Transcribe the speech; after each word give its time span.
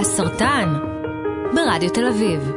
הסרטן, 0.00 0.74
ברדיו 1.54 1.90
תל 1.90 2.06
אביב. 2.06 2.52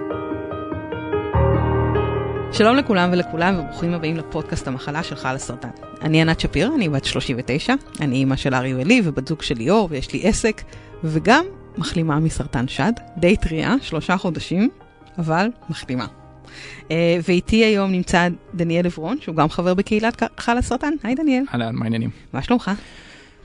שלום 2.51 2.75
לכולם 2.75 3.09
ולכולם 3.13 3.59
וברוכים 3.59 3.93
הבאים 3.93 4.17
לפודקאסט 4.17 4.67
המחלה 4.67 5.03
שלך 5.03 5.25
על 5.25 5.35
הסרטן. 5.35 5.69
אני 6.01 6.21
ענת 6.21 6.39
שפיר, 6.39 6.71
אני 6.75 6.89
בת 6.89 7.05
39, 7.05 7.73
אני 8.01 8.15
אימא 8.15 8.35
של 8.35 8.53
ארי 8.53 8.73
ואלי 8.73 9.01
ובת 9.03 9.27
זוג 9.27 9.41
של 9.41 9.55
ליאור 9.55 9.87
ויש 9.91 10.13
לי 10.13 10.21
עסק, 10.23 10.61
וגם 11.03 11.45
מחלימה 11.77 12.19
מסרטן 12.19 12.67
שד, 12.67 12.93
די 13.17 13.37
טריה, 13.37 13.75
שלושה 13.81 14.17
חודשים, 14.17 14.69
אבל 15.17 15.49
מחלימה. 15.69 16.05
Uh, 16.05 16.91
ואיתי 17.27 17.65
היום 17.65 17.91
נמצא 17.91 18.27
דניאל 18.53 18.85
עברון, 18.85 19.17
שהוא 19.21 19.35
גם 19.35 19.49
חבר 19.49 19.73
בקהילת 19.73 20.23
חל 20.37 20.57
הסרטן. 20.57 20.93
היי 21.03 21.15
דניאל. 21.15 21.43
אהלן, 21.53 21.75
מה 21.75 21.85
העניינים? 21.85 22.09
מה 22.33 22.41
שלומך? 22.41 22.71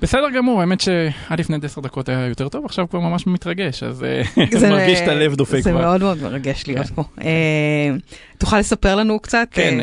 בסדר 0.03 0.30
גמור, 0.37 0.61
האמת 0.61 0.80
שעד 0.80 1.41
לפני 1.41 1.57
עשר 1.62 1.80
דקות 1.80 2.09
היה 2.09 2.27
יותר 2.27 2.48
טוב, 2.48 2.65
עכשיו 2.65 2.88
כבר 2.88 3.01
ממש 3.01 3.27
מתרגש, 3.27 3.83
אז 3.83 4.05
אה, 4.05 4.23
מרגיש 4.71 5.01
את 5.01 5.09
הלב 5.09 5.34
דופק 5.34 5.52
כבר. 5.52 5.62
זה 5.62 5.73
מאוד 5.73 6.01
מאוד 6.01 6.23
מרגש 6.23 6.66
להיות 6.66 6.87
כן. 6.87 6.95
פה. 6.95 7.02
אה, 7.21 7.91
תוכל 8.38 8.59
לספר 8.59 8.97
לנו 8.97 9.21
קצת? 9.21 9.48
כן, 9.51 9.79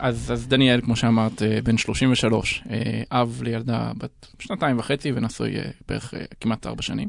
אז 0.00 0.46
דניאל, 0.48 0.80
כמו 0.80 0.96
שאמרת, 0.96 1.42
בן 1.64 1.78
33, 1.78 2.64
אב 3.12 3.40
לילדה 3.44 3.92
בת 3.98 4.26
שנתיים 4.38 4.78
וחצי 4.78 5.12
ונשוי 5.14 5.54
בערך 5.88 6.14
כמעט 6.40 6.66
ארבע 6.66 6.82
שנים. 6.82 7.08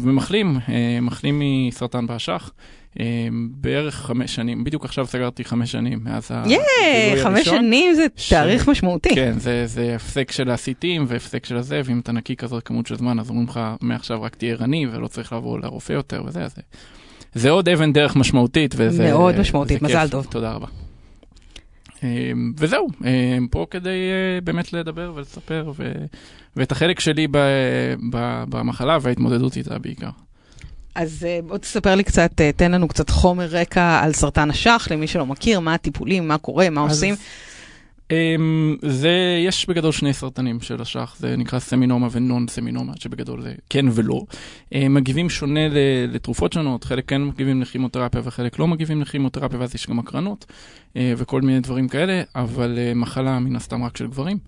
ומחלים, 0.00 0.58
מחלים 1.02 1.42
מסרטן 1.42 2.06
באשך. 2.06 2.50
אמ, 3.00 3.48
בערך 3.50 3.94
חמש 3.94 4.34
שנים, 4.34 4.64
בדיוק 4.64 4.84
עכשיו 4.84 5.06
סגרתי 5.06 5.44
חמש 5.44 5.72
שנים 5.72 6.00
מאז 6.04 6.28
הגילוי 6.30 6.64
הראשון. 6.84 7.34
חמש 7.34 7.48
שנים 7.48 7.94
זה 7.94 8.06
תאריך 8.28 8.68
משמעותי. 8.68 9.14
כן, 9.14 9.34
זה 9.64 9.92
הפסק 9.96 10.30
של 10.32 10.50
הסיטים 10.50 11.04
והפסק 11.08 11.46
של 11.46 11.56
הזה, 11.56 11.80
ואם 11.84 11.98
אתה 11.98 12.12
נקי 12.12 12.36
כזאת 12.36 12.62
כמות 12.62 12.86
של 12.86 12.96
זמן, 12.96 13.20
אז 13.20 13.30
אומרים 13.30 13.48
לך, 13.48 13.60
מעכשיו 13.80 14.22
רק 14.22 14.34
תהיה 14.34 14.52
ערני 14.52 14.86
ולא 14.92 15.08
צריך 15.08 15.32
לבוא 15.32 15.58
לרופא 15.58 15.92
יותר 15.92 16.22
וזה, 16.26 16.42
אז 16.44 16.54
זה 17.34 17.50
עוד 17.50 17.68
אבן 17.68 17.92
דרך 17.92 18.16
משמעותית, 18.16 18.74
וזה 18.76 19.04
מאוד 19.04 19.40
משמעותית, 19.40 19.82
מזל 19.82 20.08
טוב. 20.08 20.26
תודה 20.30 20.52
רבה. 20.52 20.66
אמ, 22.02 22.52
וזהו, 22.56 22.88
אמ, 23.04 23.46
פה 23.50 23.66
כדי 23.70 23.88
אה, 23.88 24.40
באמת 24.40 24.72
לדבר 24.72 25.12
ולספר, 25.14 25.72
ואת 26.56 26.72
החלק 26.72 27.00
שלי 27.00 27.26
במחלה 28.48 28.98
וההתמודדות 29.02 29.56
איתה 29.56 29.78
בעיקר. 29.78 30.10
אז 30.94 31.26
uh, 31.26 31.46
בוא 31.46 31.58
תספר 31.58 31.94
לי 31.94 32.04
קצת, 32.04 32.30
uh, 32.32 32.56
תן 32.56 32.72
לנו 32.72 32.88
קצת 32.88 33.10
חומר 33.10 33.46
רקע 33.46 34.00
על 34.02 34.12
סרטן 34.12 34.50
אשך, 34.50 34.88
למי 34.90 35.06
שלא 35.06 35.26
מכיר, 35.26 35.60
מה 35.60 35.74
הטיפולים, 35.74 36.28
מה 36.28 36.38
קורה, 36.38 36.70
מה 36.70 36.84
אז, 36.84 36.90
עושים. 36.90 37.14
Um, 38.08 38.12
זה, 38.82 39.42
יש 39.46 39.68
בגדול 39.68 39.92
שני 39.92 40.12
סרטנים 40.12 40.60
של 40.60 40.80
אשך, 40.80 41.16
זה 41.18 41.36
נקרא 41.36 41.58
סמינומה 41.58 42.08
ונון 42.12 42.48
סמינומה, 42.48 42.92
שבגדול 42.98 43.42
זה 43.42 43.54
כן 43.70 43.86
ולא. 43.92 44.22
Uh, 44.74 44.76
מגיבים 44.90 45.30
שונה 45.30 45.60
לתרופות 46.08 46.52
שונות, 46.52 46.84
חלק 46.84 47.08
כן 47.08 47.22
מגיבים 47.22 47.62
לכימותרפיה 47.62 48.20
וחלק 48.24 48.58
לא 48.58 48.68
מגיבים 48.68 49.00
לכימותרפיה, 49.00 49.58
ואז 49.58 49.74
יש 49.74 49.86
גם 49.86 49.98
הקרנות 49.98 50.46
uh, 50.48 50.96
וכל 51.16 51.42
מיני 51.42 51.60
דברים 51.60 51.88
כאלה, 51.88 52.22
אבל 52.34 52.78
uh, 52.78 52.94
מחלה 52.98 53.38
מן 53.38 53.56
הסתם 53.56 53.84
רק 53.84 53.96
של 53.96 54.06
גברים. 54.06 54.38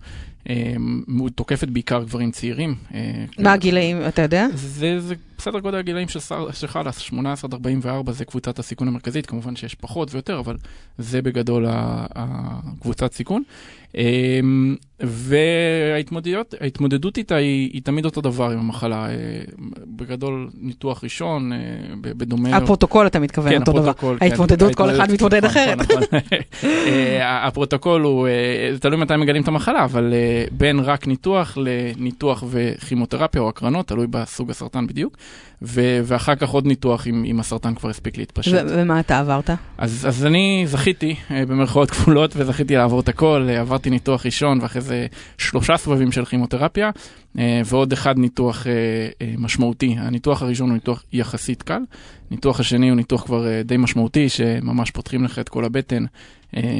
הוא 1.19 1.31
תוקפת 1.31 1.69
בעיקר 1.69 2.03
גברים 2.03 2.31
צעירים. 2.31 2.75
מה 3.39 3.53
הגילאים, 3.53 3.97
אתה 4.09 4.23
יודע? 4.23 4.47
זה, 4.55 5.01
זה 5.01 5.15
בסדר 5.39 5.59
גודל 5.59 5.79
הגילאים 5.79 6.09
של 6.53 6.67
חלאס, 6.67 6.99
18 6.99 7.49
עד 7.49 7.55
44 7.55 8.13
זה 8.13 8.25
קבוצת 8.25 8.59
הסיכון 8.59 8.89
המרכזית, 8.89 9.27
כמובן 9.27 9.57
שיש 9.57 9.75
פחות 9.75 10.15
ויותר, 10.15 10.39
אבל 10.39 10.57
זה 10.99 11.23
בגדול 11.23 11.67
הקבוצת 11.69 13.13
סיכון. 13.13 13.43
אמ, 13.97 14.77
וההתמודדות 15.01 17.19
איתה 17.19 17.35
היא, 17.35 17.71
היא 17.73 17.83
תמיד 17.83 18.05
אותו 18.05 18.21
דבר 18.21 18.51
עם 18.51 18.59
המחלה. 18.59 19.09
אה, 19.09 19.15
בגדול, 19.97 20.51
ניתוח 20.61 21.05
ראשון, 21.05 21.53
אה, 21.53 21.59
בדומה... 22.01 22.57
הפרוטוקול, 22.57 23.07
אתה 23.07 23.19
מתכוון, 23.19 23.53
כן, 23.53 23.61
אותו 23.61 23.73
דבר. 23.73 23.93
כן, 23.93 24.07
ההתמודדות, 24.21 24.75
כל 24.75 24.91
אחד 24.91 25.11
מתמודד 25.11 25.45
נכון, 25.45 25.51
אחרת. 25.51 25.81
נכון. 25.81 26.03
אה, 26.65 27.47
הפרוטוקול 27.47 28.03
הוא, 28.03 28.29
תלוי 28.81 28.97
מתי 28.97 29.17
מגלים 29.17 29.43
את 29.43 29.49
המחלה, 29.49 29.85
אבל 29.85 30.15
בין 30.53 30.81
רק 30.81 31.07
ניתוח 31.07 31.59
לניתוח 31.61 32.45
וכימותרפיה 32.49 33.41
או 33.41 33.49
הקרנות, 33.49 33.89
תלוי 33.89 34.07
בסוג 34.07 34.51
הסרטן 34.51 34.87
בדיוק. 34.87 35.17
ו- 35.63 36.01
ואחר 36.05 36.35
כך 36.35 36.49
עוד 36.49 36.67
ניתוח 36.67 37.07
אם, 37.07 37.25
אם 37.25 37.41
הסרטן 37.41 37.75
כבר 37.75 37.91
הספיק 37.91 38.19
להתפשט. 38.19 38.53
ו- 38.53 38.67
ומה 38.69 39.01
אתה 39.01 39.19
עברת? 39.19 39.51
אז, 39.79 40.07
אז 40.09 40.27
אני 40.27 40.65
זכיתי, 40.67 41.15
אה, 41.31 41.47
במרכאות 41.47 41.91
כפולות, 41.91 42.33
וזכיתי 42.37 42.77
לעבור 42.77 43.01
את 43.01 43.09
הכל, 43.09 43.47
אה, 43.49 43.61
עברתי 43.61 43.91
ניתוח 43.91 44.27
ראשון 44.27 44.59
ואחרי 44.63 44.83
זה 44.83 45.07
שלושה 45.39 45.77
סבבים 45.77 46.13
של 46.13 46.25
כימותרפיה, 46.25 46.91
אה, 47.39 47.61
ועוד 47.65 47.93
אחד 47.93 48.19
ניתוח 48.19 48.67
משמעותי. 49.39 49.95
הניתוח 49.99 50.43
הראשון 50.43 50.69
הוא 50.69 50.75
ניתוח 50.75 51.05
יחסית 51.13 51.63
קל, 51.63 51.81
ניתוח 52.31 52.61
השני 52.61 52.89
הוא 52.89 52.97
ניתוח 52.97 53.23
כבר 53.25 53.47
די 53.65 53.77
משמעותי, 53.77 54.29
שממש 54.29 54.91
פותחים 54.91 55.25
לך 55.25 55.39
את 55.39 55.49
כל 55.49 55.65
הבטן, 55.65 56.05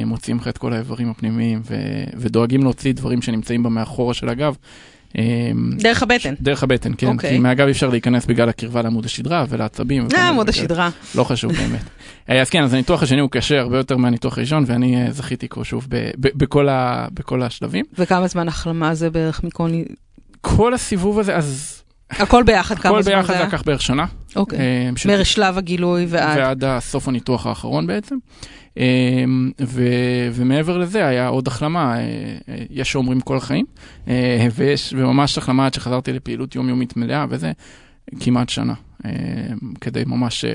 מוציאים 0.05 0.37
לך 0.37 0.47
את 0.47 0.57
כל 0.57 0.73
האיברים 0.73 1.09
הפנימיים, 1.09 1.61
ו- 1.63 2.03
ודואגים 2.17 2.63
להוציא 2.63 2.93
דברים 2.93 3.21
שנמצאים 3.21 3.63
במאחורה 3.63 4.13
של 4.13 4.29
הגב. 4.29 4.55
אמ, 5.15 5.71
דרך 5.79 6.03
הבטן. 6.03 6.33
דרך 6.41 6.63
הבטן, 6.63 6.91
כן. 6.97 7.07
Okay. 7.07 7.11
אוקיי. 7.11 7.29
כי 7.29 7.37
מהגב 7.37 7.67
אפשר 7.67 7.89
להיכנס 7.89 8.25
בגלל 8.25 8.49
הקרבה 8.49 8.81
לעמוד 8.81 9.05
השדרה 9.05 9.45
ולעצבים. 9.49 10.07
אה, 10.15 10.27
עמוד 10.27 10.49
השדרה. 10.49 10.89
לא 11.15 11.23
חשוב 11.23 11.51
באמת. 11.53 11.83
אה, 12.29 12.41
אז 12.41 12.49
כן, 12.49 12.63
אז 12.63 12.73
הניתוח 12.73 13.03
השני 13.03 13.21
הוא 13.21 13.29
קשה 13.29 13.59
הרבה 13.59 13.77
יותר 13.77 13.97
מהניתוח 13.97 14.37
הראשון, 14.37 14.63
ואני 14.67 15.05
אה, 15.05 15.11
זכיתי 15.11 15.47
כה 15.49 15.63
שוב 15.63 15.87
בכל, 16.17 16.69
ה, 16.69 17.07
בכל 17.13 17.43
השלבים. 17.43 17.85
וכמה 17.97 18.27
זמן 18.27 18.47
החלמה 18.47 18.95
זה 18.95 19.09
בערך 19.09 19.43
מכל... 19.43 19.69
כל 20.41 20.73
הסיבוב 20.73 21.19
הזה, 21.19 21.35
אז... 21.35 21.76
הכל 22.09 22.43
ביחד, 22.43 22.79
כמה 22.79 23.01
זמן 23.01 23.01
זה? 23.01 23.17
הכל 23.17 23.33
ביחד 23.33 23.47
לקח 23.47 23.63
בערך 23.65 23.81
שנה. 23.81 24.05
אוקיי. 24.35 24.59
אה, 24.59 24.89
משלב 25.19 25.57
הגילוי 25.57 26.05
ועד... 26.09 26.37
ועד 26.37 26.79
סוף 26.79 27.07
הניתוח 27.07 27.47
האחרון 27.47 27.87
בעצם. 27.87 28.15
אמ, 28.77 29.51
ו, 29.61 29.83
ומעבר 30.33 30.77
לזה 30.77 31.07
היה 31.07 31.27
עוד 31.27 31.47
החלמה, 31.47 31.97
אה, 31.97 31.99
אה, 32.49 32.55
יש 32.69 32.91
שאומרים 32.91 33.21
כל 33.21 33.37
החיים, 33.37 33.65
ויש 34.55 34.93
ממש 34.93 35.37
החלמה 35.37 35.65
עד 35.65 35.73
שחזרתי 35.73 36.13
לפעילות 36.13 36.55
יומיומית 36.55 36.97
מלאה, 36.97 37.25
וזה 37.29 37.51
כמעט 38.19 38.49
שנה. 38.49 38.73
כדי 39.81 40.03
ממש, 40.05 40.45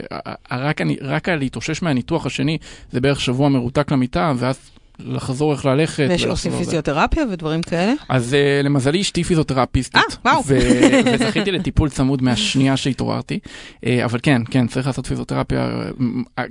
רק, 0.51 0.81
אני, 0.81 0.97
רק 1.01 1.29
להתאושש 1.29 1.83
מהניתוח 1.83 2.27
השני, 2.27 2.59
זה 2.91 3.01
בערך 3.01 3.21
שבוע 3.21 3.49
מרותק 3.49 3.93
למיטה, 3.93 4.33
ואז 4.37 4.71
לחזור 5.05 5.53
איך 5.53 5.67
ללכת. 5.67 6.07
ויש 6.09 6.25
עושים 6.25 6.53
פיזיותרפיה 6.53 7.25
ודברים 7.33 7.63
כאלה? 7.63 7.93
אז 8.09 8.33
uh, 8.33 8.67
למזלי 8.67 9.01
אשתי 9.01 9.25
פיזיותרפיסטית. 9.25 9.97
אה, 9.97 10.03
וואו. 10.25 10.43
וזכיתי 11.13 11.53
לטיפול 11.53 11.89
צמוד 11.89 12.23
מהשנייה 12.23 12.77
שהתעוררתי. 12.77 13.39
Uh, 13.85 13.89
אבל 14.05 14.19
כן, 14.23 14.43
כן, 14.51 14.67
צריך 14.67 14.87
לעשות 14.87 15.07
פיזיותרפיה, 15.07 15.83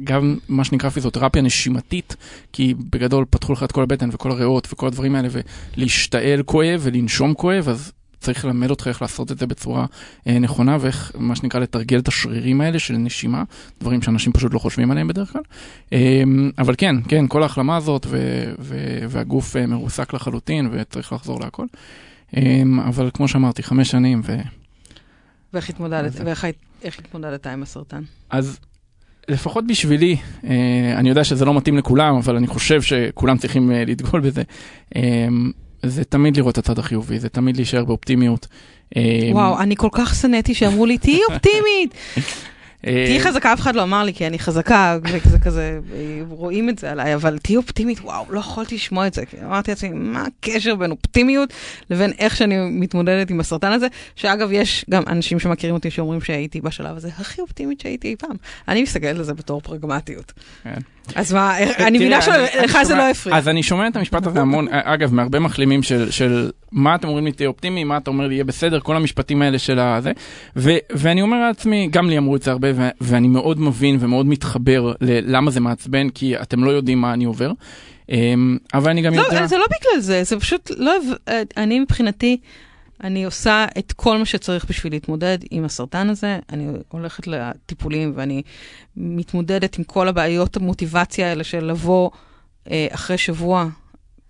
גם 0.04 0.38
מה 0.50 0.64
שנקרא 0.64 0.90
פיזיותרפיה 0.90 1.42
נשימתית, 1.42 2.16
כי 2.54 2.74
בגדול 2.90 3.26
פתחו 3.30 3.54
לך 3.54 3.64
את 3.64 3.72
כל 3.72 3.84
הבטן 3.84 4.10
וכל 4.12 4.32
הריאות 4.32 4.68
וכל 4.74 4.88
הדברים 4.88 5.16
האלה, 5.16 5.28
ולהשתעל 5.78 6.44
כואב 6.44 6.80
ולנשום 6.84 7.34
כואב, 7.34 7.70
אז 7.70 7.92
צריך 8.22 8.46
ללמד 8.46 8.70
אותך 8.70 8.88
איך 8.88 9.02
לעשות 9.02 9.32
את 9.32 9.40
זה 9.40 9.48
בצורה 9.48 9.86
אה, 10.28 10.40
נכונה 10.40 10.78
ואיך, 10.82 11.12
מה 11.16 11.36
שנקרא, 11.36 11.60
לתרגל 11.60 12.00
את 12.00 12.08
השרירים 12.08 12.62
האלה 12.62 12.80
של 12.80 12.94
נשימה, 12.94 13.44
דברים 13.80 14.02
שאנשים 14.02 14.34
פשוט 14.34 14.54
לא 14.54 14.60
חושבים 14.60 14.92
עליהם 14.92 15.08
בדרך 15.08 15.32
כלל. 15.34 15.42
אה, 15.94 16.24
אבל 16.58 16.76
כן, 16.78 16.96
כן, 17.08 17.28
כל 17.28 17.44
ההחלמה 17.44 17.78
הזאת 17.78 18.06
ו- 18.10 18.54
ו- 18.60 19.06
והגוף 19.10 19.56
אה, 19.56 19.68
מרוסק 19.68 20.14
לחלוטין 20.14 20.70
וצריך 20.72 21.14
לחזור 21.14 21.40
להכל. 21.40 21.66
אה, 22.38 22.62
אבל 22.88 23.10
כמו 23.14 23.28
שאמרתי, 23.28 23.64
חמש 23.64 23.92
שנים 23.92 24.22
ו... 24.24 24.38
ואיך 25.54 25.70
התמודדת, 25.70 26.12
ואיך 26.26 27.00
התמודדת 27.00 27.48
עם 27.48 27.64
הסרטן? 27.64 28.02
אז 28.30 28.60
לפחות 29.28 29.68
בשבילי, 29.68 30.18
אה, 30.44 30.94
אני 30.96 31.10
יודע 31.10 31.24
שזה 31.24 31.46
לא 31.46 31.54
מתאים 31.54 31.78
לכולם, 31.78 32.16
אבל 32.16 32.36
אני 32.36 32.48
חושב 32.48 32.82
שכולם 32.82 33.38
צריכים 33.38 33.72
אה, 33.72 33.84
לדגול 33.86 34.22
בזה. 34.22 34.44
אה, 35.84 35.90
זה 35.90 36.04
תמיד 36.04 36.38
לראות 36.38 36.54
את 36.54 36.58
הצד 36.58 36.80
החיובי, 36.80 37.20
זה 37.20 37.30
תמיד 37.30 37.56
להישאר 37.56 37.86
באופטימיות. 37.86 38.48
וואו, 39.32 39.60
אני 39.60 39.76
כל 39.76 39.90
כך 39.92 40.16
שנאתי 40.16 40.54
שאמרו 40.54 40.86
לי, 40.86 40.98
תהיי 40.98 41.20
אופטימית. 41.30 41.94
תהיי 42.82 43.18
אה, 43.18 43.24
חזקה, 43.24 43.54
אף 43.54 43.60
אחד 43.60 43.76
לא 43.76 43.84
אמר 43.84 44.04
לי, 44.04 44.14
כי 44.14 44.28
אני 44.28 44.40
חזקה, 44.40 44.98
וזה 45.04 45.40
כזה, 45.40 45.80
רואים 46.30 46.70
את 46.70 46.80
זה 46.80 46.92
עליי, 46.92 47.16
אבל 47.16 47.38
תהיי 47.38 47.58
אופטימית, 47.58 48.00
וואו, 48.00 48.26
לא 48.30 48.40
יכולתי 48.40 48.76
לשמוע 48.76 49.08
את 49.08 49.14
זה. 49.14 49.24
אמרתי 49.44 49.72
לעצמי, 49.72 49.90
מה 49.90 50.26
הקשר 50.26 50.76
בין 50.76 50.92
אופטימיות 50.92 51.54
לבין 51.90 52.12
איך 52.20 52.36
שאני 52.36 52.56
מתמודדת 52.70 53.30
עם 53.30 53.40
הסרטן 53.40 53.72
הזה, 53.72 53.88
שאגב, 54.16 54.50
יש 54.52 54.86
גם 54.90 55.04
אנשים 55.08 55.40
שמכירים 55.40 55.76
אותי 55.76 55.92
שאומרים 55.92 56.22
שהייתי 56.22 56.62
בשלב 56.62 56.98
הזה 56.98 57.10
הכי 57.18 57.42
אופטימית 57.42 57.80
שהייתי 57.80 58.08
אי 58.08 58.16
פעם. 58.16 58.36
אני 58.68 58.84
מסתכלת 58.84 59.16
על 59.16 59.24
זה 59.24 59.34
בתור 59.34 59.62
פרגמטיות. 59.62 60.34
כן. 60.64 60.80
אז 61.16 61.34
מה, 61.34 61.58
אני 61.60 61.98
מבינה 61.98 62.22
שלך 62.22 62.78
זה 62.84 62.96
לא 62.96 63.10
הפריע. 63.10 63.38
אז 63.38 63.48
אני 63.48 63.64
שומע 63.64 63.88
את 63.88 63.96
המשפט 63.96 64.28
הזה 64.28 64.42
המון, 64.42 64.68
אגב, 64.72 65.14
מהרבה 65.14 65.40
מחלימים 65.40 65.84
של 66.10 66.52
מה 66.72 66.96
אתם 66.96 67.08
אומרים 67.08 67.26
לי 67.26 67.32
תהיה 67.32 67.50
אופטימי, 67.50 67.84
מה 67.84 67.98
אתה 67.98 68.12
אומר 68.12 68.28
לי 68.28 68.34
יהיה 68.34 68.44
בסדר, 68.44 68.80
כל 68.80 68.96
המשפטים 68.96 69.42
האלה 69.42 69.60
של 69.60 69.80
הזה. 69.80 70.12
ואני 70.90 71.22
אומר 71.22 71.38
לעצמי, 71.48 71.88
גם 71.92 72.10
לי 72.10 72.18
אמרו 72.18 72.36
את 72.36 72.44
זה 72.44 72.52
הרבה, 72.52 72.68
ואני 73.02 73.28
מאוד 73.28 73.60
מבין 73.60 73.98
ומאוד 74.00 74.26
מתחבר 74.26 74.94
ללמה 75.02 75.52
זה 75.52 75.60
מעצבן, 75.60 76.10
כי 76.10 76.38
אתם 76.38 76.64
לא 76.64 76.72
יודעים 76.72 77.02
מה 77.02 77.14
אני 77.14 77.26
עובר. 77.26 77.52
אמ, 78.10 78.58
אבל 78.74 78.92
אני 78.92 79.02
גם 79.02 79.14
לא, 79.14 79.22
יודע... 79.22 79.46
זה 79.46 79.58
לא 79.58 79.66
בגלל 79.66 80.02
זה, 80.02 80.24
זה 80.24 80.40
פשוט 80.40 80.72
לא, 80.78 80.94
אני 81.58 81.80
מבחינתי... 81.80 82.38
אני 83.04 83.24
עושה 83.24 83.66
את 83.78 83.92
כל 83.92 84.18
מה 84.18 84.26
שצריך 84.26 84.66
בשביל 84.66 84.94
להתמודד 84.94 85.38
עם 85.52 85.66
הסרטן 85.66 86.10
הזה. 86.10 86.40
אני 86.50 86.68
הולכת 86.90 87.28
לטיפולים 87.28 88.14
ואני 88.16 88.42
מתמודדת 88.98 89.78
עם 89.78 89.84
כל 89.84 90.08
הבעיות 90.08 90.58
המוטיבציה 90.58 91.30
האלה 91.30 91.44
של 91.44 91.66
לבוא 91.66 92.10
אה, 92.72 92.88
אחרי 92.92 93.18
שבוע, 93.18 93.68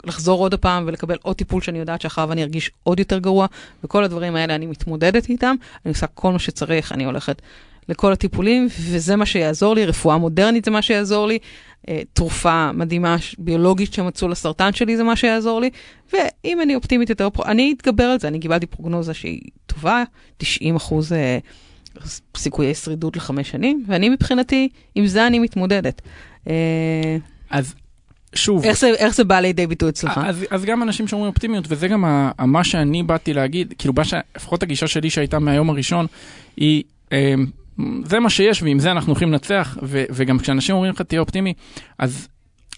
לחזור 0.03 0.39
עוד 0.39 0.53
הפעם 0.53 0.83
ולקבל 0.88 1.18
עוד 1.21 1.35
טיפול 1.35 1.62
שאני 1.62 1.79
יודעת 1.79 2.01
שאחריו 2.01 2.29
ואני 2.29 2.44
ארגיש 2.44 2.71
עוד 2.83 3.00
יותר 3.00 3.19
גרוע, 3.19 3.47
וכל 3.83 4.03
הדברים 4.03 4.35
האלה 4.35 4.56
אני 4.56 4.65
מתמודדת 4.65 5.29
איתם. 5.29 5.56
אני 5.85 5.91
עושה 5.94 6.07
כל 6.07 6.31
מה 6.31 6.39
שצריך, 6.39 6.91
אני 6.91 7.06
הולכת 7.06 7.41
לכל 7.89 8.13
הטיפולים, 8.13 8.68
וזה 8.79 9.15
מה 9.15 9.25
שיעזור 9.25 9.75
לי, 9.75 9.85
רפואה 9.85 10.18
מודרנית 10.18 10.65
זה 10.65 10.71
מה 10.71 10.81
שיעזור 10.81 11.27
לי, 11.27 11.39
תרופה 12.13 12.72
מדהימה 12.72 13.16
ביולוגית 13.38 13.94
שמצאו 13.94 14.28
לסרטן 14.28 14.74
שלי 14.74 14.98
זה 14.98 15.04
מה 15.04 15.16
שיעזור 15.16 15.62
לי, 15.62 15.69
ואם 16.13 16.62
אני 16.62 16.75
אופטימית 16.75 17.10
יותר, 17.10 17.28
אני 17.45 17.74
אתגבר 17.78 18.04
על 18.04 18.19
זה, 18.19 18.28
אני 18.28 18.39
קיבלתי 18.39 18.66
פרוגנוזה 18.66 19.13
שהיא 19.13 19.42
טובה, 19.66 20.04
90 20.38 20.75
אחוז 20.75 21.13
אה, 21.13 21.38
סיכויי 22.38 22.75
שרידות 22.75 23.16
לחמש 23.16 23.50
שנים, 23.50 23.83
ואני 23.88 24.10
מבחינתי, 24.10 24.69
עם 24.95 25.07
זה 25.07 25.28
אני 25.28 25.39
מתמודדת. 25.39 26.01
אה, 26.48 27.18
אז 27.50 27.74
שוב... 28.36 28.66
איך 28.66 28.80
זה, 28.80 28.88
איך 28.88 29.16
זה 29.16 29.24
בא 29.24 29.39
לידי 29.39 29.68
ביטוי 29.68 29.89
אצלך? 29.89 30.19
אז, 30.24 30.45
אז 30.50 30.66
גם 30.66 30.83
אנשים 30.83 31.07
שאומרים 31.07 31.30
אופטימיות, 31.30 31.66
וזה 31.68 31.88
גם 31.88 32.06
ה, 32.06 32.31
מה 32.39 32.63
שאני 32.63 33.04
באתי 33.04 33.33
להגיד, 33.33 33.74
כאילו, 33.78 33.94
לפחות 34.36 34.63
הגישה 34.63 34.88
שלי 34.88 35.10
שהייתה 35.10 35.39
מהיום 35.39 35.69
הראשון, 35.69 36.06
היא... 36.57 36.83
זה 38.06 38.19
מה 38.19 38.29
שיש 38.29 38.63
ועם 38.63 38.79
זה 38.79 38.91
אנחנו 38.91 39.12
הולכים 39.12 39.31
לנצח, 39.31 39.77
ו, 39.83 40.03
וגם 40.09 40.39
כשאנשים 40.39 40.75
אומרים 40.75 40.94
לך 40.94 41.01
תהיה 41.01 41.21
אופטימי, 41.21 41.53
אז, 42.00 42.27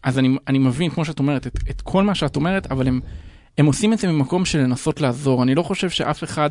אז 0.03 0.19
אני, 0.19 0.37
אני 0.47 0.59
מבין, 0.59 0.89
כמו 0.89 1.05
שאת 1.05 1.19
אומרת, 1.19 1.47
את, 1.47 1.59
את 1.69 1.81
כל 1.81 2.03
מה 2.03 2.15
שאת 2.15 2.35
אומרת, 2.35 2.71
אבל 2.71 2.87
הם, 2.87 2.99
הם 3.57 3.65
עושים 3.65 3.93
את 3.93 3.99
זה 3.99 4.07
ממקום 4.07 4.45
של 4.45 4.59
לנסות 4.59 5.01
לעזור. 5.01 5.43
אני 5.43 5.55
לא 5.55 5.63
חושב 5.63 5.89
שאף 5.89 6.23
אחד 6.23 6.49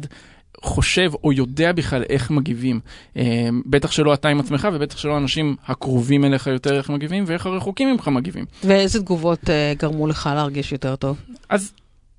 חושב 0.63 1.11
או 1.25 1.33
יודע 1.33 1.73
בכלל 1.73 2.03
איך 2.11 2.31
מגיבים. 2.31 2.81
אה, 3.17 3.49
בטח 3.67 3.91
שלא 3.91 4.15
אתה 4.15 4.29
עם 4.29 4.41
עצמך 4.41 4.69
ובטח 4.73 4.97
שלא 4.97 5.15
האנשים 5.15 5.57
הקרובים 5.67 6.25
אליך 6.25 6.47
יותר 6.47 6.77
איך 6.77 6.91
מגיבים 6.91 7.25
ואיך 7.27 7.47
הרחוקים 7.47 7.93
ממך 7.93 8.09
מגיבים. 8.09 8.45
ואיזה 8.65 9.01
תגובות 9.01 9.45
uh, 9.45 9.79
גרמו 9.79 10.07
לך 10.07 10.31
להרגיש 10.35 10.73
יותר 10.73 10.97
טוב? 10.97 11.17
אז 11.49 11.73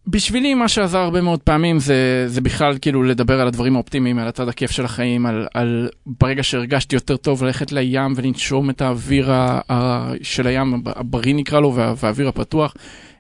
בשבילי 0.08 0.54
מה 0.54 0.68
שעזר 0.68 1.00
הרבה 1.00 1.22
מאוד 1.22 1.40
פעמים 1.40 1.80
זה, 1.80 2.26
זה 2.28 2.42
בכלל 2.42 2.78
כאילו 2.82 3.04
לדבר 3.04 3.42
על 3.42 3.48
הדברים 3.48 3.76
האופטימיים, 3.76 4.20
על 4.20 4.28
הצד 4.28 4.48
הכיף 4.48 4.72
של 4.72 4.86
החיים, 4.86 5.26
על, 5.26 5.48
על 5.54 5.90
ברגע 6.06 6.44
שהרגשתי 6.44 6.96
יותר 6.96 7.18
טוב 7.18 7.44
ללכת 7.44 7.72
לים 7.72 8.14
ולנשום 8.16 8.70
את 8.70 8.82
האוויר 8.82 9.32
ה, 9.32 9.60
ה, 9.72 10.12
של 10.22 10.48
הים, 10.48 10.84
הבריא 10.86 11.36
נקרא 11.36 11.60
לו, 11.60 11.76
וה, 11.76 11.94
והאוויר 11.98 12.28
הפתוח, 12.28 12.74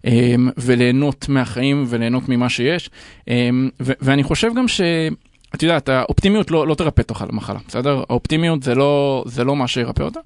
אמ, 0.05 0.49
וליהנות 0.57 1.29
מהחיים 1.29 1.85
וליהנות 1.87 2.29
ממה 2.29 2.49
שיש. 2.49 2.89
אמ, 3.27 3.69
ו, 3.81 3.91
ואני 4.01 4.23
חושב 4.23 4.51
גם 4.57 4.67
ש... 4.67 4.81
את 5.55 5.63
יודעת, 5.63 5.89
האופטימיות 5.89 6.51
לא, 6.51 6.67
לא 6.67 6.75
תרפא 6.75 7.01
תוך 7.01 7.21
המחלה, 7.21 7.59
בסדר? 7.67 8.03
האופטימיות 8.09 8.63
זה 8.63 8.75
לא, 8.75 9.23
זה 9.27 9.43
לא 9.43 9.55
מה 9.55 9.67
שירפא 9.67 10.03
אותה. 10.03 10.19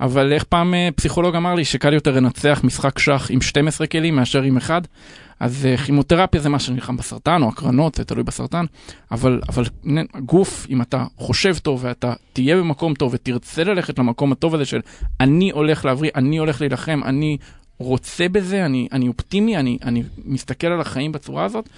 אבל 0.00 0.32
איך 0.32 0.44
פעם 0.44 0.74
אה, 0.74 0.88
פסיכולוג 0.94 1.36
אמר 1.36 1.54
לי 1.54 1.64
שקל 1.64 1.92
יותר 1.92 2.16
לנצח 2.16 2.60
משחק 2.64 2.98
שח 2.98 3.30
עם 3.30 3.40
12 3.40 3.86
כלים 3.86 4.16
מאשר 4.16 4.42
עם 4.42 4.56
אחד. 4.56 4.82
אז 5.40 5.66
אה, 5.66 5.76
כימותרפיה 5.76 6.40
זה 6.40 6.48
מה 6.48 6.58
שנלחם 6.58 6.96
בסרטן, 6.96 7.42
או 7.42 7.48
הקרנות, 7.48 7.94
זה 7.94 8.04
תלוי 8.04 8.22
בסרטן, 8.22 8.64
אבל, 9.10 9.40
אבל 9.48 9.64
גוף, 10.20 10.66
אם 10.70 10.82
אתה 10.82 11.04
חושב 11.16 11.58
טוב 11.58 11.84
ואתה 11.84 12.12
תהיה 12.32 12.56
במקום 12.56 12.94
טוב 12.94 13.14
ותרצה 13.14 13.64
ללכת 13.64 13.98
למקום 13.98 14.32
הטוב 14.32 14.54
הזה 14.54 14.64
של 14.64 14.80
אני 15.20 15.50
הולך 15.50 15.84
להבריא, 15.84 16.10
אני 16.14 16.38
הולך 16.38 16.60
להילחם, 16.60 17.00
אני 17.04 17.36
רוצה 17.78 18.28
בזה, 18.28 18.66
אני, 18.66 18.88
אני 18.92 19.08
אופטימי, 19.08 19.56
אני, 19.56 19.78
אני 19.82 20.02
מסתכל 20.24 20.66
על 20.66 20.80
החיים 20.80 21.12
בצורה 21.12 21.44
הזאת, 21.44 21.68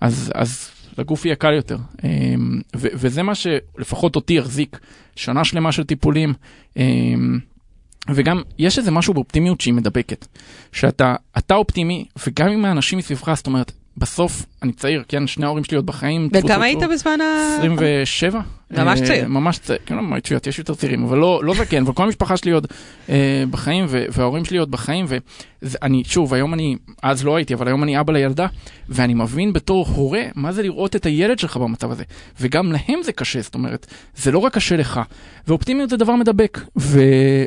אז, 0.00 0.32
אז 0.34 0.70
לגוף 0.98 1.24
יהיה 1.24 1.36
קל 1.36 1.52
יותר. 1.52 1.78
אמ, 2.04 2.60
וזה 2.74 3.22
מה 3.22 3.34
שלפחות 3.34 4.16
אותי 4.16 4.32
יחזיק 4.32 4.78
שנה 5.16 5.44
שלמה 5.44 5.72
של 5.72 5.84
טיפולים. 5.84 6.34
וגם 8.08 8.42
יש 8.58 8.78
איזה 8.78 8.90
משהו 8.90 9.14
באופטימיות 9.14 9.60
שהיא 9.60 9.74
מדבקת. 9.74 10.26
שאתה 10.72 11.14
אתה 11.38 11.54
אופטימי, 11.54 12.04
וגם 12.26 12.48
עם 12.48 12.64
האנשים 12.64 12.98
מסביבך, 12.98 13.32
זאת 13.34 13.46
אומרת, 13.46 13.72
בסוף, 13.96 14.46
אני 14.62 14.72
צעיר, 14.72 15.04
כן, 15.08 15.26
שני 15.26 15.44
ההורים 15.46 15.64
שלי 15.64 15.76
עוד 15.76 15.86
בחיים. 15.86 16.28
וכמה 16.32 16.64
היית 16.64 16.82
בזמן 16.92 17.20
ה... 17.20 17.56
27. 17.58 18.40
ממש 18.70 19.00
צעיר. 19.00 19.28
ממש 19.28 19.58
צעיר, 19.58 19.78
כן, 19.86 19.96
לא, 19.96 20.02
יש 20.46 20.58
יותר 20.58 20.74
צעירים, 20.74 21.04
אבל 21.04 21.18
לא, 21.18 21.40
לא 21.44 21.54
זקן, 21.54 21.88
וכל 21.88 22.02
המשפחה 22.02 22.36
שלי 22.36 22.50
עוד 22.50 22.66
אה, 23.08 23.44
בחיים, 23.50 23.84
וההורים 23.88 24.44
שלי 24.44 24.58
עוד 24.58 24.70
בחיים, 24.70 25.06
ואני, 25.62 26.02
שוב, 26.04 26.34
היום 26.34 26.54
אני, 26.54 26.76
אז 27.02 27.24
לא 27.24 27.36
הייתי, 27.36 27.54
אבל 27.54 27.66
היום 27.66 27.82
אני 27.82 28.00
אבא 28.00 28.12
לילדה, 28.12 28.46
ואני 28.88 29.14
מבין 29.14 29.52
בתור 29.52 29.86
הורה, 29.94 30.22
מה 30.34 30.52
זה 30.52 30.62
לראות 30.62 30.96
את 30.96 31.06
הילד 31.06 31.38
שלך 31.38 31.56
במצב 31.56 31.90
הזה. 31.90 32.04
וגם 32.40 32.72
להם 32.72 33.02
זה 33.02 33.12
קשה, 33.12 33.40
זאת 33.40 33.54
אומרת, 33.54 33.86
זה 34.16 34.32
לא 34.32 34.38
רק 34.38 34.54
קשה 34.54 34.76
לך. 34.76 35.00
ואופטימיות 35.48 35.90
זה 35.90 35.96
דבר 35.96 36.16
מדבק, 36.16 36.60
ו, 36.78 37.00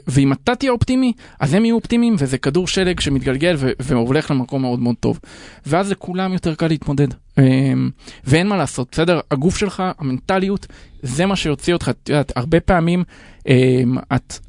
ואם 0.07 0.33
אתה 0.33 0.55
תהיה 0.55 0.71
אופטימי, 0.71 1.13
אז 1.39 1.53
הם 1.53 1.65
יהיו 1.65 1.75
אופטימיים, 1.75 2.15
וזה 2.19 2.37
כדור 2.37 2.67
שלג 2.67 2.99
שמתגלגל 2.99 3.55
והולך 3.79 4.31
למקום 4.31 4.61
מאוד 4.61 4.79
מאוד 4.79 4.95
טוב. 4.99 5.19
ואז 5.65 5.91
לכולם 5.91 6.33
יותר 6.33 6.55
קל 6.55 6.67
להתמודד. 6.67 7.07
אמ, 7.37 7.89
ואין 8.23 8.47
מה 8.47 8.57
לעשות, 8.57 8.87
בסדר? 8.91 9.19
הגוף 9.31 9.57
שלך, 9.57 9.83
המנטליות, 9.99 10.67
זה 11.03 11.25
מה 11.25 11.35
שיוציא 11.35 11.73
אותך. 11.73 11.89
את 11.89 12.09
יודעת, 12.09 12.31
הרבה 12.35 12.59
פעמים 12.59 13.03
אמ, 13.47 13.97
את 14.15 14.39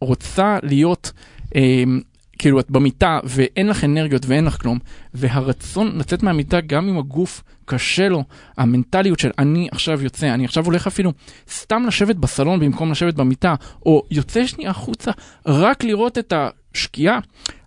רוצה 0.00 0.58
להיות, 0.62 1.12
אמ, 1.54 2.00
כאילו 2.38 2.60
את 2.60 2.70
במיטה 2.70 3.18
ואין 3.24 3.66
לך 3.66 3.84
אנרגיות 3.84 4.26
ואין 4.26 4.44
לך 4.44 4.62
כלום, 4.62 4.78
והרצון 5.14 5.98
לצאת 5.98 6.22
מהמיטה 6.22 6.60
גם 6.60 6.88
אם 6.88 6.98
הגוף 6.98 7.42
קשה 7.64 8.08
לו, 8.08 8.24
המנטליות 8.56 9.18
של 9.18 9.30
אני 9.38 9.68
עכשיו 9.72 10.02
יוצא, 10.02 10.34
אני 10.34 10.44
עכשיו 10.44 10.64
הולך 10.64 10.86
אפילו 10.86 11.12
סתם 11.50 11.82
לשבת 11.86 12.16
בסלון 12.16 12.60
במקום 12.60 12.90
לשבת 12.90 13.14
במיטה, 13.14 13.54
או 13.86 14.02
יוצא 14.10 14.46
שנייה 14.46 14.70
החוצה 14.70 15.10
רק 15.46 15.84
לראות 15.84 16.18
את 16.18 16.32
השקיעה. 16.32 17.18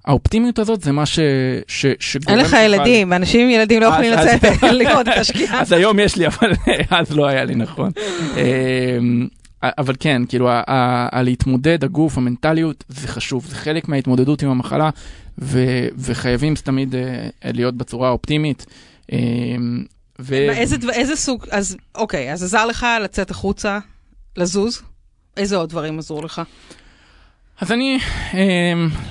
האופטימיות 0.06 0.60
הזאת 0.60 0.82
זה 0.82 0.92
מה 0.92 1.06
ש... 1.06 1.20
ש... 1.68 1.86
שגורם... 2.00 2.38
אין 2.38 2.46
לך 2.46 2.56
ילדים, 2.66 3.14
אנשים 3.14 3.42
עם 3.42 3.50
ילדים 3.50 3.82
לא 3.82 3.86
יכולים 3.86 4.12
לצאת 4.12 4.64
לראות 4.80 5.08
את 5.08 5.14
השקיעה. 5.18 5.62
אז 5.62 5.72
היום 5.72 6.00
יש 6.00 6.16
לי, 6.16 6.28
אבל 6.28 6.52
אז 7.00 7.12
לא 7.12 7.28
היה 7.28 7.44
לי 7.44 7.56
נכון. 7.56 7.92
אמ, 8.38 9.28
אבל 9.64 9.94
כן, 10.00 10.22
כאילו, 10.28 10.50
הלהתמודד, 11.12 11.84
הגוף, 11.84 12.18
המנטליות, 12.18 12.84
זה 12.88 13.08
חשוב, 13.08 13.46
זה 13.46 13.56
חלק 13.56 13.88
מההתמודדות 13.88 14.44
עם 14.44 14.50
המחלה, 14.50 14.90
ו- 15.40 15.88
וחייבים 15.98 16.56
תמיד 16.56 16.96
uh, 16.96 16.98
להיות 17.54 17.76
בצורה 17.76 18.10
אופטימית. 18.10 18.66
Um, 19.12 19.16
ו... 20.20 20.34
איזה, 20.36 20.76
איזה 20.94 21.16
סוג, 21.16 21.46
אז 21.52 21.78
אוקיי, 21.96 22.34
אז 22.34 22.44
עזר 22.44 22.66
לך 22.66 22.86
לצאת 23.04 23.32
החוצה, 23.32 23.80
לזוז? 24.38 24.82
איזה 25.38 25.56
עוד 25.56 25.70
דברים 25.70 26.00
עזרו 26.00 26.22
לך? 26.22 26.42
אז 27.62 27.72
אני 27.72 28.00
אה, 28.34 28.40